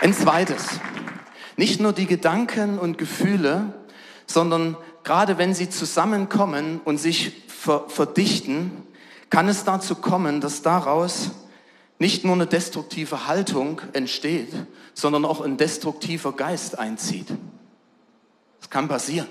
Ein 0.00 0.14
zweites. 0.14 0.78
Nicht 1.56 1.80
nur 1.80 1.92
die 1.92 2.06
Gedanken 2.06 2.78
und 2.78 2.98
Gefühle, 2.98 3.72
sondern 4.26 4.76
gerade 5.02 5.38
wenn 5.38 5.54
sie 5.54 5.70
zusammenkommen 5.70 6.80
und 6.84 6.98
sich 6.98 7.42
ver 7.48 7.88
verdichten, 7.88 8.70
kann 9.30 9.48
es 9.48 9.64
dazu 9.64 9.96
kommen, 9.96 10.40
dass 10.40 10.62
daraus 10.62 11.30
nicht 11.98 12.24
nur 12.24 12.34
eine 12.34 12.46
destruktive 12.46 13.26
Haltung 13.26 13.80
entsteht, 13.92 14.52
sondern 14.94 15.24
auch 15.24 15.40
ein 15.40 15.56
destruktiver 15.56 16.32
Geist 16.32 16.78
einzieht. 16.78 17.28
Das 18.60 18.70
kann 18.70 18.88
passieren. 18.88 19.28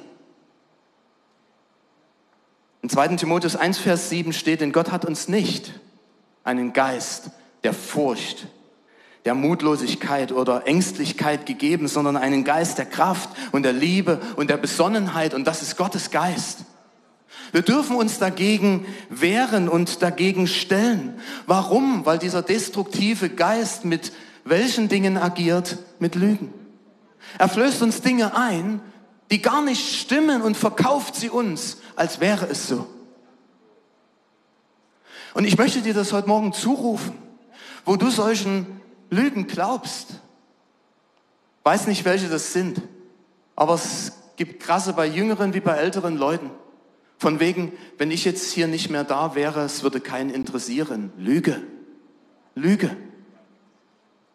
In 2.81 2.89
2. 2.89 3.15
Timotheus 3.15 3.55
1, 3.55 3.79
Vers 3.79 4.09
7 4.09 4.31
steht, 4.31 4.61
denn 4.61 4.71
Gott 4.71 4.91
hat 4.91 5.05
uns 5.05 5.27
nicht 5.27 5.73
einen 6.43 6.73
Geist 6.73 7.31
der 7.63 7.73
Furcht, 7.73 8.47
der 9.25 9.33
Mutlosigkeit 9.33 10.31
oder 10.31 10.67
Ängstlichkeit 10.67 11.47
gegeben, 11.47 11.87
sondern 11.87 12.15
einen 12.15 12.43
Geist 12.43 12.77
der 12.77 12.85
Kraft 12.85 13.29
und 13.51 13.63
der 13.63 13.73
Liebe 13.73 14.21
und 14.35 14.51
der 14.51 14.57
Besonnenheit 14.57 15.33
und 15.33 15.45
das 15.45 15.63
ist 15.63 15.77
Gottes 15.77 16.11
Geist. 16.11 16.59
Wir 17.55 17.61
dürfen 17.61 17.95
uns 17.95 18.19
dagegen 18.19 18.85
wehren 19.07 19.69
und 19.69 20.01
dagegen 20.01 20.45
stellen. 20.45 21.17
Warum? 21.47 22.05
Weil 22.05 22.19
dieser 22.19 22.41
destruktive 22.41 23.29
Geist 23.29 23.85
mit 23.85 24.11
welchen 24.43 24.89
Dingen 24.89 25.17
agiert? 25.17 25.77
Mit 25.99 26.15
Lügen. 26.15 26.53
Er 27.37 27.47
flößt 27.47 27.81
uns 27.81 28.01
Dinge 28.01 28.35
ein, 28.35 28.81
die 29.31 29.41
gar 29.41 29.61
nicht 29.61 29.95
stimmen 29.95 30.41
und 30.41 30.57
verkauft 30.57 31.15
sie 31.15 31.29
uns, 31.29 31.77
als 31.95 32.19
wäre 32.19 32.45
es 32.45 32.67
so. 32.67 32.87
Und 35.33 35.45
ich 35.45 35.57
möchte 35.57 35.81
dir 35.81 35.93
das 35.93 36.11
heute 36.11 36.27
Morgen 36.27 36.51
zurufen, 36.51 37.17
wo 37.85 37.95
du 37.95 38.09
solchen 38.09 38.81
Lügen 39.09 39.47
glaubst. 39.47 40.07
Weiß 41.63 41.87
nicht, 41.87 42.03
welche 42.03 42.27
das 42.27 42.51
sind, 42.51 42.81
aber 43.55 43.75
es 43.75 44.11
gibt 44.35 44.61
krasse 44.61 44.91
bei 44.91 45.07
jüngeren 45.07 45.53
wie 45.53 45.61
bei 45.61 45.77
älteren 45.77 46.17
Leuten. 46.17 46.51
Von 47.25 47.39
wegen, 47.39 47.71
wenn 47.97 48.11
ich 48.11 48.23
jetzt 48.23 48.51
hier 48.51 48.67
nicht 48.67 48.91
mehr 48.91 49.03
da 49.03 49.33
wäre, 49.33 49.61
es 49.61 49.81
würde 49.81 49.99
keinen 49.99 50.29
interessieren. 50.29 51.11
Lüge. 51.17 51.59
Lüge. 52.53 52.95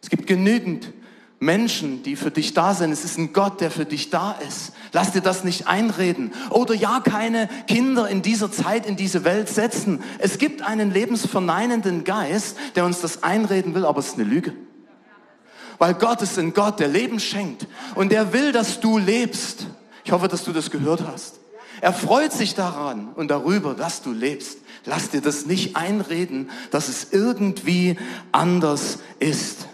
Es 0.01 0.09
gibt 0.09 0.27
genügend 0.27 0.91
Menschen, 1.39 2.03
die 2.03 2.17
für 2.17 2.31
dich 2.31 2.53
da 2.53 2.73
sind. 2.73 2.91
Es 2.91 3.05
ist 3.05 3.17
ein 3.17 3.31
Gott, 3.31 3.61
der 3.61 3.71
für 3.71 3.85
dich 3.85 4.09
da 4.09 4.33
ist. 4.45 4.73
Lass 4.91 5.13
dir 5.13 5.21
das 5.21 5.45
nicht 5.45 5.67
einreden. 5.67 6.33
Oder 6.49 6.73
ja, 6.73 6.99
keine 6.99 7.47
Kinder 7.65 8.09
in 8.09 8.23
dieser 8.23 8.51
Zeit 8.51 8.85
in 8.85 8.97
diese 8.97 9.23
Welt 9.23 9.47
setzen. 9.47 10.03
Es 10.19 10.37
gibt 10.37 10.61
einen 10.61 10.91
lebensverneinenden 10.91 12.03
Geist, 12.03 12.57
der 12.75 12.83
uns 12.83 12.99
das 12.99 13.23
einreden 13.23 13.73
will, 13.73 13.85
aber 13.85 13.99
es 13.99 14.07
ist 14.07 14.15
eine 14.15 14.25
Lüge. 14.25 14.53
Weil 15.77 15.93
Gott 15.93 16.21
ist 16.21 16.37
ein 16.37 16.53
Gott, 16.53 16.81
der 16.81 16.89
Leben 16.89 17.21
schenkt. 17.21 17.67
Und 17.95 18.11
der 18.11 18.33
will, 18.33 18.51
dass 18.51 18.81
du 18.81 18.97
lebst. 18.97 19.65
Ich 20.03 20.11
hoffe, 20.11 20.27
dass 20.27 20.43
du 20.43 20.51
das 20.51 20.69
gehört 20.71 21.05
hast. 21.07 21.40
Er 21.81 21.93
freut 21.93 22.31
sich 22.31 22.55
daran 22.55 23.09
und 23.15 23.29
darüber, 23.29 23.73
dass 23.73 24.01
du 24.01 24.11
lebst. 24.11 24.59
Lass 24.85 25.09
dir 25.09 25.21
das 25.21 25.45
nicht 25.45 25.75
einreden, 25.75 26.49
dass 26.71 26.87
es 26.87 27.11
irgendwie 27.11 27.97
anders 28.31 28.99
ist 29.19 29.67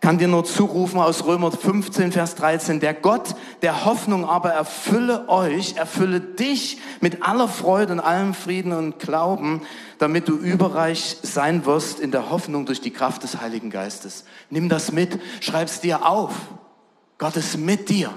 kann 0.00 0.18
dir 0.18 0.28
nur 0.28 0.44
zurufen 0.44 1.00
aus 1.00 1.24
Römer 1.26 1.50
15, 1.50 2.12
Vers 2.12 2.36
13, 2.36 2.78
der 2.80 2.94
Gott 2.94 3.34
der 3.62 3.84
Hoffnung 3.84 4.24
aber 4.24 4.50
erfülle 4.50 5.28
euch, 5.28 5.76
erfülle 5.76 6.20
dich 6.20 6.78
mit 7.00 7.24
aller 7.24 7.48
Freude 7.48 7.94
und 7.94 8.00
allem 8.00 8.32
Frieden 8.32 8.72
und 8.72 9.00
Glauben, 9.00 9.62
damit 9.98 10.28
du 10.28 10.36
überreich 10.36 11.18
sein 11.22 11.66
wirst 11.66 11.98
in 11.98 12.12
der 12.12 12.30
Hoffnung 12.30 12.64
durch 12.64 12.80
die 12.80 12.92
Kraft 12.92 13.24
des 13.24 13.40
Heiligen 13.40 13.70
Geistes. 13.70 14.24
Nimm 14.50 14.68
das 14.68 14.92
mit, 14.92 15.20
schreib's 15.40 15.80
dir 15.80 16.06
auf. 16.06 16.32
Gott 17.18 17.36
ist 17.36 17.58
mit 17.58 17.88
dir. 17.88 18.10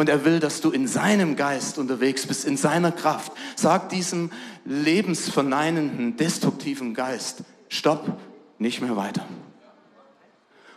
Und 0.00 0.08
er 0.08 0.24
will, 0.24 0.40
dass 0.40 0.62
du 0.62 0.70
in 0.70 0.88
seinem 0.88 1.36
Geist 1.36 1.76
unterwegs 1.76 2.26
bist, 2.26 2.46
in 2.46 2.56
seiner 2.56 2.90
Kraft. 2.90 3.32
Sag 3.54 3.90
diesem 3.90 4.30
lebensverneinenden, 4.64 6.16
destruktiven 6.16 6.94
Geist, 6.94 7.42
stopp, 7.68 8.18
nicht 8.56 8.80
mehr 8.80 8.96
weiter. 8.96 9.26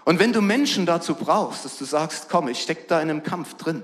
Und 0.04 0.20
wenn 0.20 0.34
du 0.34 0.42
Menschen 0.42 0.86
dazu 0.86 1.16
brauchst, 1.16 1.64
dass 1.64 1.78
du 1.78 1.86
sagst, 1.86 2.28
komm, 2.28 2.50
ich 2.50 2.60
stecke 2.60 2.84
da 2.90 3.02
in 3.02 3.10
einem 3.10 3.24
Kampf 3.24 3.54
drin, 3.54 3.84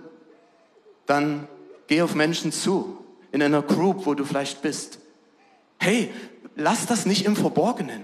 dann 1.05 1.47
geh 1.87 2.01
auf 2.01 2.15
Menschen 2.15 2.51
zu, 2.51 2.97
in 3.31 3.41
einer 3.41 3.61
Group, 3.61 4.05
wo 4.07 4.15
du 4.15 4.25
vielleicht 4.25 4.61
bist. 4.61 4.99
Hey, 5.77 6.11
lass 6.57 6.85
das 6.85 7.05
nicht 7.05 7.25
im 7.25 7.37
Verborgenen. 7.37 8.03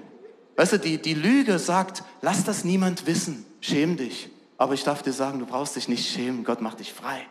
Weißt 0.56 0.72
du, 0.72 0.80
die, 0.80 1.02
die 1.02 1.16
Lüge 1.16 1.60
sagt, 1.60 2.06
lass 2.22 2.46
das 2.46 2.64
niemand 2.64 3.08
wissen, 3.08 3.46
schäm 3.60 3.98
dich. 3.98 4.30
Aber 4.58 4.74
ich 4.74 4.84
darf 4.84 5.02
dir 5.04 5.14
sagen, 5.14 5.40
du 5.40 5.46
brauchst 5.46 5.76
dich 5.76 5.88
nicht 5.88 6.10
schämen, 6.10 6.44
Gott 6.44 6.62
macht 6.62 6.80
dich 6.80 6.94
frei. 6.94 7.28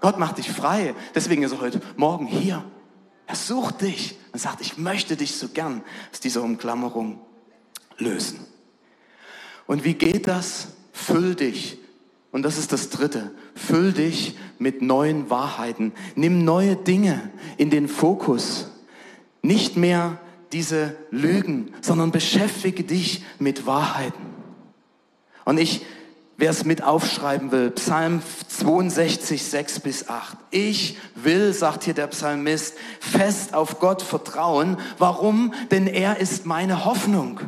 Gott 0.00 0.18
macht 0.18 0.38
dich 0.38 0.50
frei. 0.50 0.94
Deswegen 1.14 1.42
ist 1.42 1.52
er 1.52 1.60
heute 1.60 1.80
Morgen 1.96 2.26
hier. 2.26 2.64
Er 3.26 3.34
sucht 3.34 3.82
dich 3.82 4.18
und 4.32 4.38
sagt, 4.38 4.60
ich 4.60 4.78
möchte 4.78 5.16
dich 5.16 5.36
so 5.36 5.48
gern 5.48 5.82
aus 6.12 6.20
dieser 6.20 6.42
Umklammerung 6.42 7.20
lösen. 7.98 8.46
Und 9.66 9.84
wie 9.84 9.94
geht 9.94 10.28
das? 10.28 10.68
Füll 10.92 11.34
dich. 11.34 11.78
Und 12.30 12.42
das 12.42 12.58
ist 12.58 12.72
das 12.72 12.90
Dritte. 12.90 13.32
Füll 13.54 13.92
dich 13.92 14.36
mit 14.58 14.82
neuen 14.82 15.28
Wahrheiten. 15.30 15.92
Nimm 16.14 16.44
neue 16.44 16.76
Dinge 16.76 17.30
in 17.56 17.70
den 17.70 17.88
Fokus. 17.88 18.70
Nicht 19.42 19.76
mehr 19.76 20.20
diese 20.52 20.96
Lügen, 21.10 21.72
sondern 21.80 22.12
beschäftige 22.12 22.84
dich 22.84 23.24
mit 23.38 23.66
Wahrheiten. 23.66 24.22
Und 25.44 25.58
ich, 25.58 25.84
wer 26.36 26.50
es 26.50 26.64
mit 26.64 26.82
aufschreiben 26.82 27.50
will, 27.50 27.70
Psalm 27.70 28.22
62, 28.48 29.42
6 29.42 29.80
bis 29.80 30.08
8. 30.08 30.36
Ich 30.50 30.98
will, 31.14 31.52
sagt 31.52 31.84
hier 31.84 31.94
der 31.94 32.08
Psalmist, 32.08 32.74
fest 33.00 33.54
auf 33.54 33.80
Gott 33.80 34.02
vertrauen. 34.02 34.76
Warum? 34.98 35.54
Denn 35.70 35.86
er 35.86 36.18
ist 36.18 36.46
meine 36.46 36.84
Hoffnung. 36.84 37.40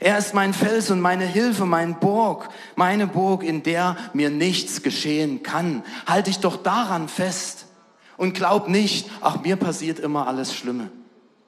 Er 0.00 0.18
ist 0.18 0.34
mein 0.34 0.54
Fels 0.54 0.90
und 0.90 1.00
meine 1.00 1.24
Hilfe, 1.24 1.66
mein 1.66 1.98
Burg, 1.98 2.48
meine 2.76 3.06
Burg, 3.06 3.42
in 3.42 3.62
der 3.62 3.96
mir 4.12 4.30
nichts 4.30 4.82
geschehen 4.82 5.42
kann. 5.42 5.82
Halte 6.06 6.30
dich 6.30 6.40
doch 6.40 6.56
daran 6.56 7.08
fest 7.08 7.66
und 8.16 8.34
glaub 8.34 8.68
nicht, 8.68 9.10
ach, 9.20 9.40
mir 9.42 9.56
passiert 9.56 9.98
immer 9.98 10.26
alles 10.26 10.54
Schlimme. 10.54 10.90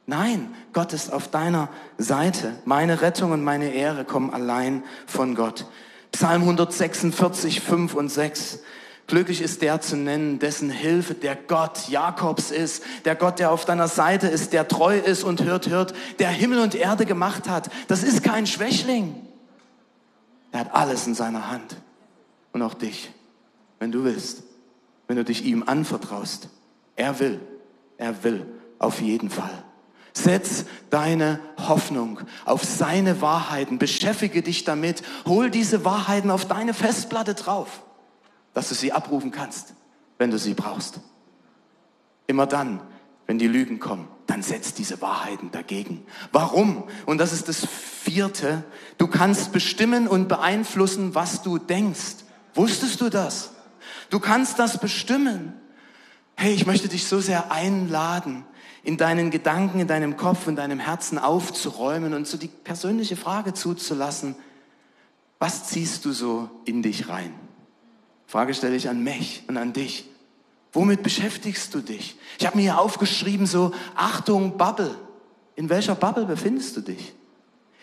Nein, 0.06 0.54
Gott 0.72 0.92
ist 0.92 1.12
auf 1.12 1.28
deiner 1.28 1.68
Seite. 1.96 2.52
Meine 2.66 3.00
Rettung 3.00 3.32
und 3.32 3.42
meine 3.42 3.72
Ehre 3.72 4.04
kommen 4.04 4.30
allein 4.30 4.82
von 5.06 5.34
Gott. 5.34 5.66
Psalm 6.14 6.42
146, 6.42 7.60
5 7.60 7.94
und 7.94 8.08
6. 8.08 8.60
Glücklich 9.08 9.42
ist 9.42 9.62
der 9.62 9.80
zu 9.80 9.96
nennen, 9.96 10.38
dessen 10.38 10.70
Hilfe 10.70 11.14
der 11.14 11.34
Gott 11.34 11.88
Jakobs 11.88 12.52
ist, 12.52 12.84
der 13.04 13.16
Gott, 13.16 13.40
der 13.40 13.50
auf 13.50 13.64
deiner 13.64 13.88
Seite 13.88 14.28
ist, 14.28 14.52
der 14.52 14.68
treu 14.68 14.96
ist 14.96 15.24
und 15.24 15.42
hört, 15.42 15.68
hört, 15.68 15.92
der 16.20 16.30
Himmel 16.30 16.60
und 16.60 16.76
Erde 16.76 17.04
gemacht 17.04 17.48
hat. 17.48 17.68
Das 17.88 18.04
ist 18.04 18.22
kein 18.22 18.46
Schwächling. 18.46 19.26
Er 20.52 20.60
hat 20.60 20.72
alles 20.72 21.04
in 21.08 21.16
seiner 21.16 21.50
Hand. 21.50 21.74
Und 22.52 22.62
auch 22.62 22.74
dich, 22.74 23.10
wenn 23.80 23.90
du 23.90 24.04
willst, 24.04 24.44
wenn 25.08 25.16
du 25.16 25.24
dich 25.24 25.44
ihm 25.44 25.64
anvertraust. 25.66 26.48
Er 26.94 27.18
will, 27.18 27.40
er 27.98 28.22
will, 28.22 28.46
auf 28.78 29.00
jeden 29.00 29.30
Fall. 29.30 29.63
Setz 30.16 30.64
deine 30.90 31.40
Hoffnung 31.58 32.20
auf 32.44 32.64
seine 32.64 33.20
Wahrheiten, 33.20 33.78
beschäftige 33.78 34.42
dich 34.42 34.64
damit, 34.64 35.02
hol 35.26 35.50
diese 35.50 35.84
Wahrheiten 35.84 36.30
auf 36.30 36.46
deine 36.46 36.72
Festplatte 36.72 37.34
drauf 37.34 37.84
dass 38.54 38.68
du 38.68 38.74
sie 38.74 38.92
abrufen 38.92 39.30
kannst. 39.30 39.74
wenn 40.16 40.30
du 40.30 40.38
sie 40.38 40.54
brauchst. 40.54 41.00
Immer 42.28 42.46
dann, 42.46 42.80
wenn 43.26 43.36
die 43.36 43.48
Lügen 43.48 43.80
kommen, 43.80 44.06
dann 44.28 44.44
setzt 44.44 44.78
diese 44.78 45.02
Wahrheiten 45.02 45.50
dagegen. 45.50 46.06
Warum? 46.30 46.84
Und 47.04 47.18
das 47.18 47.32
ist 47.32 47.48
das 47.48 47.66
vierte. 47.66 48.62
Du 48.96 49.08
kannst 49.08 49.50
bestimmen 49.50 50.06
und 50.06 50.28
beeinflussen, 50.28 51.16
was 51.16 51.42
du 51.42 51.58
denkst. 51.58 52.22
Wusstest 52.54 53.00
du 53.00 53.10
das? 53.10 53.50
Du 54.08 54.20
kannst 54.20 54.60
das 54.60 54.78
bestimmen. 54.78 55.52
Hey, 56.36 56.54
ich 56.54 56.64
möchte 56.64 56.88
dich 56.88 57.06
so 57.06 57.20
sehr 57.20 57.50
einladen, 57.50 58.46
in 58.84 58.98
deinen 58.98 59.30
Gedanken, 59.30 59.80
in 59.80 59.88
deinem 59.88 60.16
Kopf, 60.16 60.46
in 60.46 60.56
deinem 60.56 60.78
Herzen 60.78 61.18
aufzuräumen 61.18 62.12
und 62.12 62.26
so 62.26 62.36
die 62.36 62.48
persönliche 62.48 63.16
Frage 63.16 63.54
zuzulassen, 63.54 64.36
was 65.38 65.64
ziehst 65.68 66.04
du 66.04 66.12
so 66.12 66.48
in 66.64 66.82
dich 66.82 67.08
rein? 67.08 67.34
Frage 68.26 68.54
stelle 68.54 68.76
ich 68.76 68.88
an 68.88 69.02
mich 69.02 69.42
und 69.48 69.56
an 69.56 69.72
dich. 69.72 70.08
Womit 70.72 71.02
beschäftigst 71.02 71.74
du 71.74 71.80
dich? 71.80 72.16
Ich 72.38 72.46
habe 72.46 72.56
mir 72.56 72.62
hier 72.62 72.78
aufgeschrieben, 72.78 73.46
so, 73.46 73.72
Achtung, 73.94 74.58
Bubble. 74.58 74.94
In 75.56 75.68
welcher 75.68 75.94
Bubble 75.94 76.26
befindest 76.26 76.76
du 76.76 76.80
dich? 76.80 77.14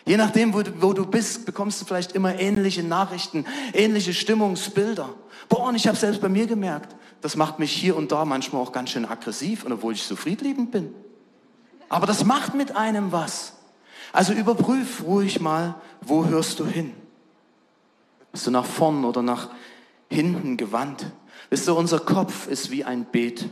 Je 0.04 0.16
nachdem, 0.16 0.52
wo 0.52 0.62
du, 0.62 0.82
wo 0.82 0.92
du 0.92 1.06
bist, 1.06 1.46
bekommst 1.46 1.80
du 1.80 1.84
vielleicht 1.84 2.12
immer 2.12 2.38
ähnliche 2.38 2.82
Nachrichten, 2.82 3.44
ähnliche 3.72 4.12
Stimmungsbilder. 4.12 5.14
Boah, 5.48 5.68
und 5.68 5.74
ich 5.74 5.86
habe 5.86 5.96
selbst 5.96 6.20
bei 6.20 6.28
mir 6.28 6.46
gemerkt, 6.46 6.94
das 7.22 7.36
macht 7.36 7.58
mich 7.58 7.72
hier 7.72 7.96
und 7.96 8.12
da 8.12 8.24
manchmal 8.24 8.60
auch 8.60 8.72
ganz 8.72 8.90
schön 8.90 9.06
aggressiv, 9.06 9.64
obwohl 9.64 9.94
ich 9.94 10.02
so 10.02 10.16
friedliebend 10.16 10.72
bin. 10.72 10.92
Aber 11.88 12.06
das 12.06 12.24
macht 12.24 12.54
mit 12.54 12.76
einem 12.76 13.12
was. 13.12 13.54
Also 14.12 14.32
überprüf 14.32 15.04
ruhig 15.04 15.40
mal, 15.40 15.76
wo 16.00 16.26
hörst 16.26 16.58
du 16.58 16.66
hin? 16.66 16.92
Bist 18.32 18.46
du 18.46 18.50
nach 18.50 18.64
vorn 18.64 19.04
oder 19.04 19.22
nach 19.22 19.50
hinten 20.10 20.56
gewandt? 20.56 21.06
Wisst 21.48 21.68
ihr, 21.68 21.76
unser 21.76 22.00
Kopf 22.00 22.48
ist 22.48 22.70
wie 22.70 22.84
ein 22.84 23.04
Beet. 23.04 23.48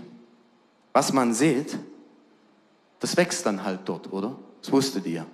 Was 0.92 1.12
man 1.12 1.32
sieht, 1.32 1.78
das 2.98 3.16
wächst 3.16 3.46
dann 3.46 3.62
halt 3.62 3.80
dort, 3.84 4.12
oder? 4.12 4.36
Das 4.62 4.72
wusstet 4.72 5.06
ihr. 5.06 5.26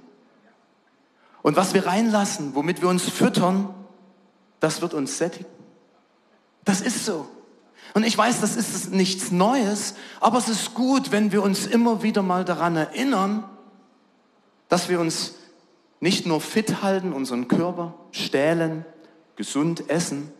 Und 1.42 1.56
was 1.56 1.72
wir 1.72 1.86
reinlassen, 1.86 2.54
womit 2.54 2.82
wir 2.82 2.88
uns 2.88 3.08
füttern, 3.08 3.74
das 4.60 4.82
wird 4.82 4.92
uns 4.92 5.16
sättigen. 5.16 5.46
Das 6.64 6.80
ist 6.82 7.06
so. 7.06 7.28
Und 7.96 8.04
ich 8.04 8.18
weiß, 8.18 8.42
das 8.42 8.56
ist 8.56 8.92
nichts 8.92 9.30
Neues, 9.30 9.94
aber 10.20 10.36
es 10.36 10.50
ist 10.50 10.74
gut, 10.74 11.12
wenn 11.12 11.32
wir 11.32 11.42
uns 11.42 11.64
immer 11.66 12.02
wieder 12.02 12.20
mal 12.20 12.44
daran 12.44 12.76
erinnern, 12.76 13.48
dass 14.68 14.90
wir 14.90 15.00
uns 15.00 15.36
nicht 16.00 16.26
nur 16.26 16.42
fit 16.42 16.82
halten, 16.82 17.14
unseren 17.14 17.48
Körper 17.48 17.94
stählen, 18.10 18.84
gesund 19.36 19.88
essen, 19.88 20.30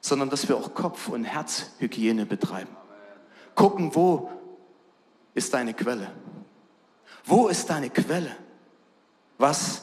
sondern 0.00 0.28
dass 0.28 0.48
wir 0.48 0.56
auch 0.56 0.74
Kopf- 0.74 1.08
und 1.08 1.22
Herzhygiene 1.22 2.26
betreiben. 2.26 2.76
Gucken, 3.54 3.94
wo 3.94 4.32
ist 5.34 5.54
deine 5.54 5.74
Quelle? 5.74 6.10
Wo 7.24 7.46
ist 7.46 7.70
deine 7.70 7.90
Quelle? 7.90 8.34
Was 9.38 9.82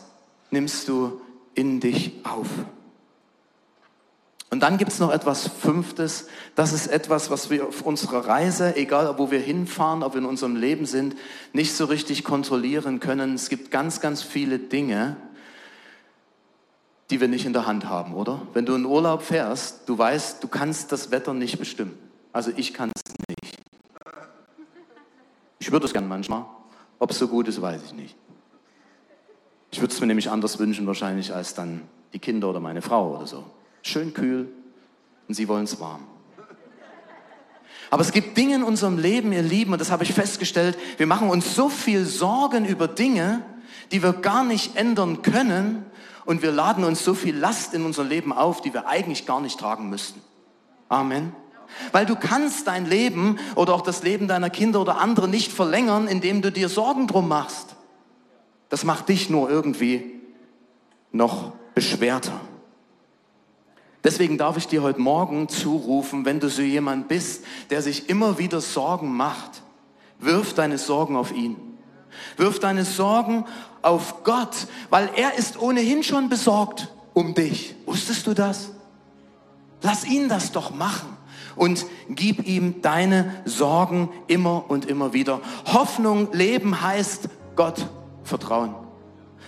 nimmst 0.52 0.90
du 0.90 1.22
in 1.54 1.80
dich 1.80 2.12
auf? 2.26 2.50
Und 4.56 4.62
dann 4.62 4.78
gibt 4.78 4.90
es 4.90 5.00
noch 5.00 5.12
etwas 5.12 5.50
Fünftes. 5.50 6.28
Das 6.56 6.72
ist 6.72 6.88
etwas, 6.88 7.30
was 7.30 7.50
wir 7.50 7.68
auf 7.68 7.82
unserer 7.82 8.26
Reise, 8.26 8.78
egal 8.78 9.18
wo 9.18 9.30
wir 9.30 9.42
hinfahren, 9.42 10.02
ob 10.02 10.14
wir 10.14 10.20
in 10.20 10.26
unserem 10.26 10.56
Leben 10.56 10.86
sind, 10.86 11.18
nicht 11.52 11.74
so 11.74 11.84
richtig 11.84 12.24
kontrollieren 12.24 13.02
können. 13.02 13.34
Es 13.34 13.50
gibt 13.50 13.70
ganz, 13.70 14.00
ganz 14.00 14.24
viele 14.24 14.58
Dinge, 14.58 15.18
die 17.10 17.20
wir 17.20 17.28
nicht 17.28 17.46
in 17.46 17.52
der 17.52 17.66
Hand 17.66 17.90
haben, 17.90 18.14
oder? 18.14 18.44
Wenn 18.54 18.66
du 18.66 18.76
in 18.76 18.86
Urlaub 18.86 19.24
fährst, 19.24 19.90
du 19.90 19.98
weißt, 19.98 20.42
du 20.42 20.48
kannst 20.48 20.90
das 20.94 21.12
Wetter 21.12 21.34
nicht 21.34 21.60
bestimmen. 21.60 21.98
Also 22.32 22.50
ich 22.56 22.74
kann 22.74 22.94
es 22.96 23.02
nicht. 23.28 23.58
Ich 25.60 25.70
würde 25.70 25.86
es 25.86 25.92
gern 25.92 26.08
manchmal. 26.08 26.46
Ob 26.98 27.12
es 27.12 27.20
so 27.20 27.28
gut 27.28 27.50
ist, 27.50 27.62
weiß 27.62 27.82
ich 27.88 27.94
nicht. 27.94 28.16
Ich 29.72 29.82
würde 29.82 29.94
es 29.94 30.00
mir 30.00 30.08
nämlich 30.08 30.30
anders 30.30 30.60
wünschen 30.60 30.88
wahrscheinlich 30.88 31.34
als 31.34 31.56
dann 31.56 31.82
die 32.14 32.20
Kinder 32.20 32.50
oder 32.50 32.62
meine 32.62 32.82
Frau 32.82 33.18
oder 33.18 33.28
so. 33.28 33.44
Schön 33.86 34.16
kühl 34.16 34.50
und 35.28 35.36
sie 35.36 35.48
wollen 35.48 35.66
es 35.66 35.80
warm. 35.80 36.02
Aber 37.92 38.02
es 38.02 38.12
gibt 38.12 38.36
Dinge 38.36 38.56
in 38.56 38.64
unserem 38.64 38.98
Leben, 38.98 39.32
ihr 39.32 39.44
Lieben, 39.44 39.74
und 39.74 39.80
das 39.80 39.92
habe 39.92 40.04
ich 40.04 40.12
festgestellt, 40.12 40.76
wir 40.98 41.06
machen 41.06 41.30
uns 41.30 41.54
so 41.54 41.70
viel 41.70 42.04
Sorgen 42.06 42.66
über 42.66 42.88
Dinge, 42.88 43.44
die 43.92 44.02
wir 44.02 44.14
gar 44.14 44.44
nicht 44.44 44.76
ändern 44.76 45.22
können, 45.22 45.86
und 46.26 46.42
wir 46.42 46.52
laden 46.52 46.84
uns 46.84 47.06
so 47.06 47.14
viel 47.14 47.38
Last 47.38 47.76
in 47.76 47.86
unser 47.86 48.04
Leben 48.04 48.34
auf, 48.34 48.60
die 48.60 48.74
wir 48.74 48.88
eigentlich 48.88 49.28
gar 49.28 49.40
nicht 49.40 49.60
tragen 49.60 49.92
müssten. 49.92 50.20
Amen. 50.90 51.36
Weil 51.92 52.08
du 52.08 52.16
kannst 52.16 52.66
dein 52.66 52.88
Leben 52.88 53.38
oder 53.54 53.76
auch 53.76 53.82
das 53.82 54.02
Leben 54.02 54.28
deiner 54.28 54.50
Kinder 54.50 54.82
oder 54.82 55.00
andere 55.00 55.28
nicht 55.28 55.52
verlängern, 55.52 56.08
indem 56.08 56.42
du 56.42 56.52
dir 56.52 56.70
Sorgen 56.70 57.06
drum 57.06 57.28
machst. 57.28 57.76
Das 58.70 58.84
macht 58.84 59.10
dich 59.10 59.30
nur 59.30 59.48
irgendwie 59.48 60.20
noch 61.12 61.52
beschwerter. 61.76 62.42
Deswegen 64.06 64.38
darf 64.38 64.56
ich 64.56 64.68
dir 64.68 64.84
heute 64.84 65.02
Morgen 65.02 65.50
zurufen, 65.50 66.26
wenn 66.26 66.40
du 66.40 66.48
so 66.48 66.62
jemand 66.62 67.08
bist, 67.08 67.44
der 67.72 67.82
sich 67.82 68.08
immer 68.08 68.38
wieder 68.38 68.62
Sorgen 68.62 69.12
macht, 69.12 69.64
wirf 70.20 70.54
deine 70.54 70.78
Sorgen 70.78 71.16
auf 71.16 71.32
ihn. 71.32 71.56
Wirf 72.38 72.60
deine 72.60 72.86
Sorgen 72.86 73.46
auf 73.82 74.24
Gott, 74.24 74.68
weil 74.92 75.10
er 75.16 75.40
ist 75.40 75.60
ohnehin 75.60 76.04
schon 76.04 76.30
besorgt 76.30 76.94
um 77.16 77.34
dich. 77.34 77.76
Wusstest 77.88 78.28
du 78.28 78.36
das? 78.36 78.70
Lass 79.82 80.06
ihn 80.06 80.30
das 80.30 80.52
doch 80.52 80.70
machen 80.70 81.10
und 81.56 81.88
gib 82.08 82.48
ihm 82.48 82.84
deine 82.84 83.42
Sorgen 83.46 84.10
immer 84.28 84.70
und 84.70 84.86
immer 84.86 85.14
wieder. 85.14 85.42
Hoffnung 85.74 86.32
leben 86.32 86.80
heißt 86.80 87.28
Gott 87.56 87.88
vertrauen 88.24 88.85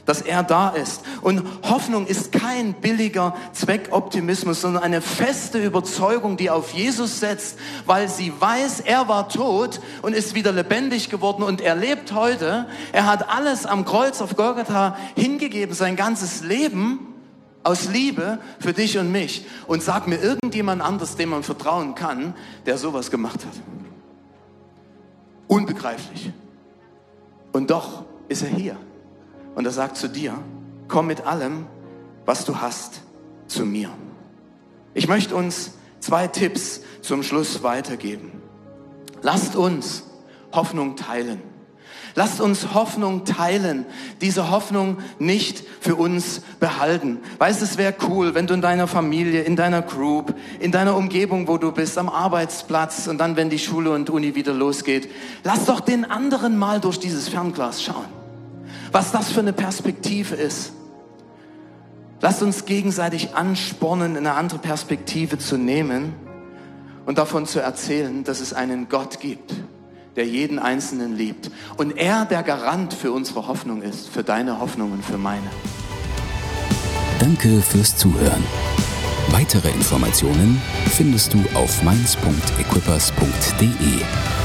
dass 0.07 0.21
er 0.21 0.41
da 0.41 0.69
ist. 0.69 1.03
Und 1.21 1.43
Hoffnung 1.63 2.07
ist 2.07 2.31
kein 2.31 2.73
billiger 2.73 3.35
Zweckoptimismus, 3.51 4.61
sondern 4.61 4.81
eine 4.81 5.01
feste 5.01 5.63
Überzeugung, 5.63 6.37
die 6.37 6.49
auf 6.49 6.71
Jesus 6.71 7.19
setzt, 7.19 7.59
weil 7.85 8.07
sie 8.07 8.33
weiß, 8.39 8.79
er 8.79 9.07
war 9.09 9.29
tot 9.29 9.81
und 10.01 10.13
ist 10.13 10.33
wieder 10.33 10.53
lebendig 10.53 11.09
geworden 11.09 11.43
und 11.43 11.61
er 11.61 11.75
lebt 11.75 12.13
heute. 12.13 12.67
Er 12.93 13.05
hat 13.05 13.29
alles 13.29 13.65
am 13.65 13.83
Kreuz 13.85 14.21
auf 14.21 14.35
Golgatha 14.37 14.97
hingegeben, 15.15 15.75
sein 15.75 15.97
ganzes 15.97 16.41
Leben 16.41 17.13
aus 17.63 17.89
Liebe 17.89 18.39
für 18.59 18.71
dich 18.71 18.97
und 18.97 19.11
mich. 19.11 19.45
Und 19.67 19.83
sag 19.83 20.07
mir 20.07 20.21
irgendjemand 20.21 20.81
anders, 20.81 21.17
dem 21.17 21.29
man 21.29 21.43
vertrauen 21.43 21.95
kann, 21.95 22.33
der 22.65 22.77
sowas 22.77 23.11
gemacht 23.11 23.45
hat. 23.45 23.61
Unbegreiflich. 25.47 26.31
Und 27.51 27.71
doch 27.71 28.05
ist 28.29 28.43
er 28.43 28.49
hier. 28.49 28.77
Und 29.57 29.65
er 29.65 29.71
sagt 29.71 29.97
zu 29.97 30.07
dir, 30.07 30.35
komm 30.87 31.07
mit 31.07 31.25
allem, 31.25 31.65
was 32.27 32.45
du 32.45 32.57
hast, 32.57 33.01
zu 33.47 33.65
mir. 33.65 33.89
Ich 34.93 35.07
möchte 35.07 35.35
uns 35.35 35.71
zwei 35.99 36.27
Tipps 36.27 36.81
zum 37.01 37.23
Schluss 37.23 37.63
weitergeben. 37.63 38.33
Lasst 39.23 39.55
uns 39.55 40.03
Hoffnung 40.51 40.95
teilen. 40.95 41.41
Lasst 42.13 42.39
uns 42.39 42.75
Hoffnung 42.75 43.25
teilen, 43.25 43.87
diese 44.21 44.51
Hoffnung 44.51 44.97
nicht 45.17 45.63
für 45.81 45.95
uns 45.95 46.41
behalten. 46.59 47.17
Weißt, 47.39 47.63
es 47.63 47.79
wäre 47.79 47.95
cool, 48.07 48.35
wenn 48.35 48.45
du 48.45 48.53
in 48.53 48.61
deiner 48.61 48.85
Familie, 48.85 49.41
in 49.41 49.55
deiner 49.55 49.81
Group, 49.81 50.35
in 50.59 50.71
deiner 50.71 50.95
Umgebung, 50.95 51.47
wo 51.47 51.57
du 51.57 51.71
bist, 51.71 51.97
am 51.97 52.09
Arbeitsplatz 52.09 53.07
und 53.07 53.17
dann, 53.17 53.35
wenn 53.35 53.49
die 53.49 53.57
Schule 53.57 53.89
und 53.89 54.11
Uni 54.11 54.35
wieder 54.35 54.53
losgeht, 54.53 55.09
lass 55.43 55.65
doch 55.65 55.79
den 55.79 56.05
anderen 56.05 56.57
mal 56.57 56.79
durch 56.79 56.99
dieses 56.99 57.27
Fernglas 57.27 57.81
schauen 57.81 58.16
was 58.91 59.11
das 59.11 59.31
für 59.31 59.41
eine 59.41 59.53
Perspektive 59.53 60.35
ist. 60.35 60.73
Lasst 62.19 62.41
uns 62.41 62.65
gegenseitig 62.65 63.35
anspornen, 63.35 64.17
eine 64.17 64.33
andere 64.33 64.57
Perspektive 64.59 65.37
zu 65.37 65.57
nehmen 65.57 66.13
und 67.05 67.19
davon 67.19 67.45
zu 67.45 67.61
erzählen, 67.61 68.23
dass 68.23 68.39
es 68.39 68.53
einen 68.53 68.89
Gott 68.89 69.19
gibt, 69.19 69.53
der 70.15 70.25
jeden 70.25 70.57
Einzelnen 70.57 71.15
liebt. 71.15 71.51
Und 71.77 71.95
er 71.97 72.25
der 72.25 72.41
Garant 72.43 72.93
für 72.93 73.11
unsere 73.11 73.47
Hoffnung 73.47 73.83
ist, 73.83 74.09
für 74.09 74.23
deine 74.23 74.59
Hoffnung 74.59 74.91
und 74.91 75.05
für 75.05 75.17
meine. 75.17 75.47
Danke 77.19 77.61
fürs 77.61 77.97
Zuhören. 77.97 78.43
Weitere 79.29 79.69
Informationen 79.69 80.61
findest 80.89 81.33
du 81.33 81.43
auf 81.53 81.83
mainz.equippers.de. 81.83 84.36